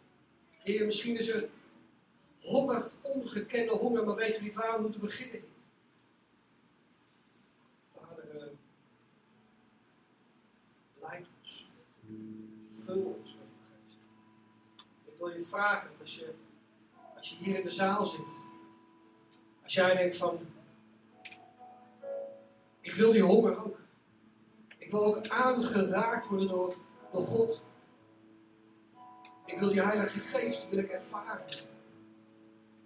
Heer, 0.50 0.84
misschien 0.84 1.16
is 1.16 1.28
er 1.28 1.48
honger, 2.40 2.90
ongekende 3.00 3.72
honger, 3.72 4.04
maar 4.04 4.14
weten 4.14 4.40
we 4.40 4.46
niet 4.46 4.54
waar 4.54 4.76
we 4.76 4.82
moeten 4.82 5.00
beginnen. 5.00 5.42
Vader, 7.94 8.34
uh, 8.34 8.42
leid 11.00 11.26
ons. 11.38 11.70
Vul 12.68 13.02
ons 13.02 13.36
met 13.38 13.46
uw 13.48 13.86
geest. 13.86 13.98
Ik 15.04 15.18
wil 15.18 15.28
je 15.28 15.42
vragen, 15.42 15.90
als 16.00 16.16
je, 16.16 16.34
als 17.16 17.28
je 17.28 17.36
hier 17.36 17.56
in 17.58 17.64
de 17.64 17.70
zaal 17.70 18.06
zit, 18.06 18.40
als 19.62 19.74
jij 19.74 19.96
denkt 19.96 20.16
van, 20.16 20.55
ik 22.86 22.94
wil 22.94 23.12
die 23.12 23.22
honger 23.22 23.64
ook. 23.64 23.78
Ik 24.78 24.90
wil 24.90 25.04
ook 25.04 25.28
aangeraakt 25.28 26.28
worden 26.28 26.48
door, 26.48 26.74
door 27.12 27.26
God. 27.26 27.62
Ik 29.44 29.58
wil 29.58 29.68
die 29.68 29.82
Heilige 29.82 30.20
Geest, 30.20 30.68
wil 30.68 30.78
ik 30.78 30.90
ervaren. 30.90 31.46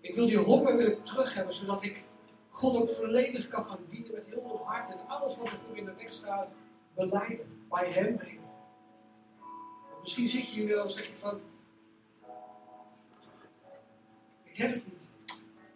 Ik 0.01 0.15
wil 0.15 0.27
die 0.27 0.39
honger 0.39 0.77
wil 0.77 0.87
ik 0.87 1.05
terug 1.05 1.35
hebben, 1.35 1.55
zodat 1.55 1.83
ik 1.83 2.05
God 2.49 2.77
ook 2.77 2.89
volledig 2.89 3.49
kan 3.49 3.67
gaan 3.67 3.85
dienen 3.89 4.13
met 4.13 4.27
heel 4.27 4.43
mijn 4.43 4.65
hart. 4.65 4.91
En 4.91 5.09
alles 5.09 5.37
wat 5.37 5.51
er 5.51 5.57
voor 5.57 5.77
in 5.77 5.85
de 5.85 5.95
weg 5.95 6.13
staat, 6.13 6.49
beleiden. 6.95 7.65
Bij 7.69 7.91
Hem 7.91 8.17
brengen. 8.17 8.51
misschien 10.01 10.29
zit 10.29 10.49
je 10.49 10.61
hier 10.61 10.69
wel 10.69 10.83
en 10.83 10.91
zeg 10.91 11.07
je 11.07 11.15
van... 11.15 11.41
Ik 14.43 14.57
heb 14.57 14.75
het 14.75 14.87
niet. 14.87 15.09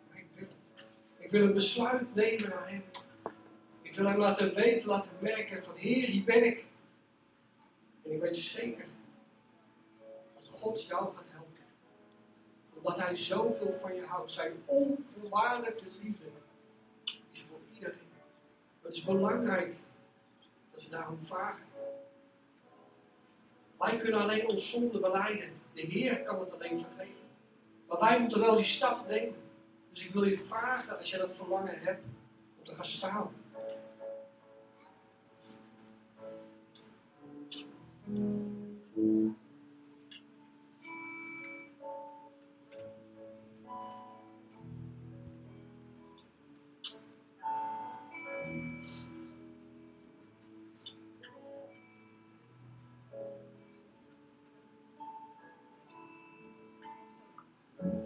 Maar 0.09 0.19
ik 0.19 0.27
wil 0.35 0.47
het. 0.47 0.85
Ik 1.19 1.31
wil 1.31 1.43
een 1.43 1.53
besluit 1.53 2.15
nemen 2.15 2.49
naar 2.49 2.69
Hem. 2.69 2.83
Ik 3.95 4.01
wil 4.01 4.09
Hem 4.09 4.19
laten 4.19 4.55
weten, 4.55 4.89
laten 4.89 5.11
merken 5.19 5.65
van... 5.65 5.75
Heer, 5.75 6.09
hier 6.09 6.25
ben 6.25 6.45
ik. 6.45 6.67
En 8.05 8.13
ik 8.13 8.21
weet 8.21 8.37
zeker 8.37 8.87
dat 10.35 10.49
God 10.49 10.83
jou 10.83 11.15
gaat 11.15 11.25
omdat 12.73 12.99
hij 12.99 13.17
zoveel 13.17 13.73
van 13.81 13.95
je 13.95 14.05
houdt. 14.07 14.33
Zijn 14.33 14.53
onvoorwaardelijke 14.65 15.85
liefde 16.03 16.25
is 17.33 17.43
voor 17.43 17.59
iedereen. 17.75 18.09
Het 18.83 18.95
is 18.95 19.05
belangrijk 19.05 19.75
dat 20.73 20.83
we 20.83 20.89
daarom 20.89 21.19
vragen. 21.23 21.65
Wij 23.79 23.97
kunnen 23.97 24.21
alleen 24.21 24.49
ons 24.49 24.71
zonde 24.71 24.99
beleiden. 24.99 25.49
De 25.73 25.81
Heer 25.81 26.23
kan 26.23 26.41
het 26.41 26.53
alleen 26.53 26.79
vergeven. 26.79 27.23
Maar 27.89 27.99
wij 27.99 28.21
moeten 28.21 28.41
wel 28.41 28.55
die 28.55 28.65
stap 28.65 29.09
nemen. 29.09 29.37
Dus 29.91 30.05
ik 30.05 30.11
wil 30.11 30.25
je 30.25 30.39
vragen, 30.39 30.99
als 30.99 31.11
je 31.11 31.19
dat 31.19 31.37
verlangen 31.37 31.79
hebt, 31.81 32.05
om 32.59 32.65
te 32.65 32.75
gaan 32.75 32.85
staan. 32.85 33.44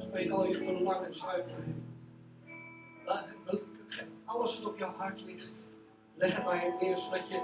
Spreek 0.09 0.31
al 0.31 0.47
je 0.47 0.55
verlangens 0.55 1.27
uit 1.27 1.45
Alles 4.25 4.61
wat 4.61 4.73
op 4.73 4.79
jouw 4.79 4.93
hart 4.93 5.21
ligt, 5.21 5.69
leg 6.15 6.37
het 6.37 6.45
bij 6.45 6.59
hem 6.59 6.77
neer, 6.81 6.97
zodat 6.97 7.29
je 7.29 7.43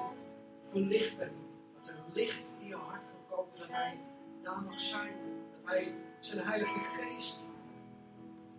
verlicht 0.58 1.18
bent. 1.18 1.32
Dat 1.74 1.88
er 1.88 1.94
licht 2.12 2.48
in 2.60 2.66
je 2.66 2.74
hart 2.76 3.02
kan 3.02 3.36
komen, 3.36 3.52
dat 3.58 3.68
hij 3.68 3.98
daar 4.42 4.62
mag 4.62 4.80
zijn. 4.80 5.12
Dat 5.50 5.72
hij 5.72 5.94
zijn 6.20 6.46
heilige 6.46 6.78
geest 6.78 7.36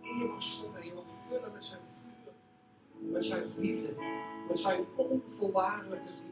in 0.00 0.18
je 0.18 0.24
mag 0.24 0.42
stoppen 0.42 0.80
en 0.80 0.86
je 0.86 0.94
mag 0.94 1.04
vullen 1.28 1.52
met 1.52 1.64
zijn 1.64 1.80
vuur, 1.84 2.32
met 3.12 3.24
zijn 3.24 3.52
liefde, 3.56 3.94
met 4.48 4.58
zijn 4.58 4.84
onvoorwaardelijke 4.96 6.10
liefde. 6.10 6.26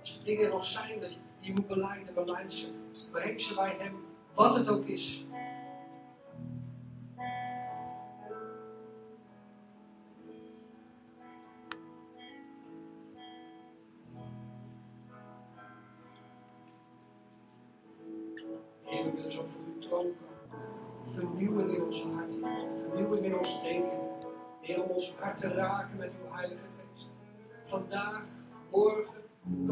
Als 0.00 0.18
er 0.18 0.24
dingen 0.24 0.50
nog 0.50 0.64
zijn 0.64 1.00
dat 1.00 1.18
je 1.40 1.52
moet 1.52 1.66
beleiden, 1.66 2.14
beleid 2.14 2.52
ze. 2.52 2.70
Breng 3.12 3.40
ze 3.40 3.54
bij 3.54 3.76
hem, 3.78 4.04
wat 4.34 4.54
het 4.54 4.68
ook 4.68 4.84
is. 4.84 5.26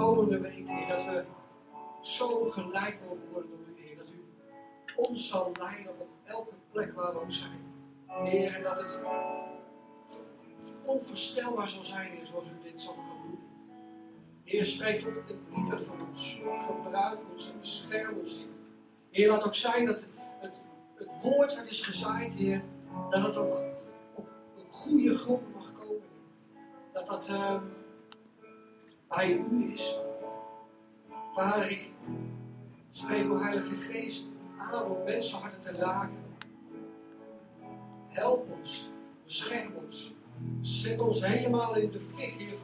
Komende 0.05 0.41
week, 0.41 0.67
Heer, 0.67 0.89
dat 0.89 1.05
we 1.05 1.25
zo 2.01 2.45
gelijk 2.45 2.99
mogen 3.09 3.29
worden 3.33 3.51
door 3.51 3.75
u, 3.77 3.83
Heer. 3.83 3.97
Dat 3.97 4.07
u 4.09 4.25
ons 4.97 5.29
zal 5.29 5.53
leiden 5.59 5.93
op 6.01 6.09
elke 6.25 6.55
plek 6.71 6.95
waar 6.95 7.13
we 7.13 7.21
ook 7.21 7.33
zijn. 7.33 7.73
Heer, 8.07 8.55
en 8.55 8.63
dat 8.63 8.77
het 8.77 9.01
onvoorstelbaar 10.85 11.69
zal 11.69 11.83
zijn, 11.83 12.11
Heer, 12.11 12.27
zoals 12.27 12.51
u 12.51 12.55
dit 12.63 12.81
zal 12.81 12.95
gaan 12.95 13.23
doen. 13.23 13.39
Heer, 14.45 14.65
spreek 14.65 15.01
tot 15.01 15.15
het 15.15 15.37
ieder 15.57 15.79
van 15.79 16.09
ons. 16.09 16.41
Gebruik 16.67 17.19
ons 17.33 17.51
en 17.51 17.59
bescherm 17.59 18.19
ons, 18.19 18.37
Heer. 18.37 18.47
Heer, 19.11 19.29
laat 19.29 19.45
ook 19.45 19.55
zijn 19.55 19.87
dat 19.87 20.07
het, 20.39 20.65
het 20.95 21.23
woord 21.23 21.57
wat 21.57 21.67
is 21.67 21.83
gezaaid, 21.83 22.35
Heer, 22.35 22.63
dat 23.11 23.23
het 23.23 23.37
ook 23.37 23.63
op 24.15 24.27
een 24.59 24.71
goede 24.71 25.19
grond 25.19 25.43
dat 26.93 27.07
dat 27.07 27.29
uh, 27.29 27.61
bij 29.15 29.33
u 29.51 29.73
is. 29.73 29.99
Vader, 31.33 31.71
ik 31.71 31.91
spreek 32.91 33.25
uw 33.25 33.39
Heilige 33.39 33.75
Geest 33.75 34.29
aan 34.59 34.85
om 34.85 35.05
mensenharten 35.05 35.61
te 35.61 35.81
raken. 35.81 36.23
Help 38.09 38.51
ons, 38.57 38.91
bescherm 39.25 39.73
ons. 39.85 40.15
Zet 40.61 41.01
ons 41.01 41.27
helemaal 41.27 41.77
in 41.77 41.91
de 41.91 42.01
fik 42.01 42.35
hier 42.39 42.55
van 42.55 42.64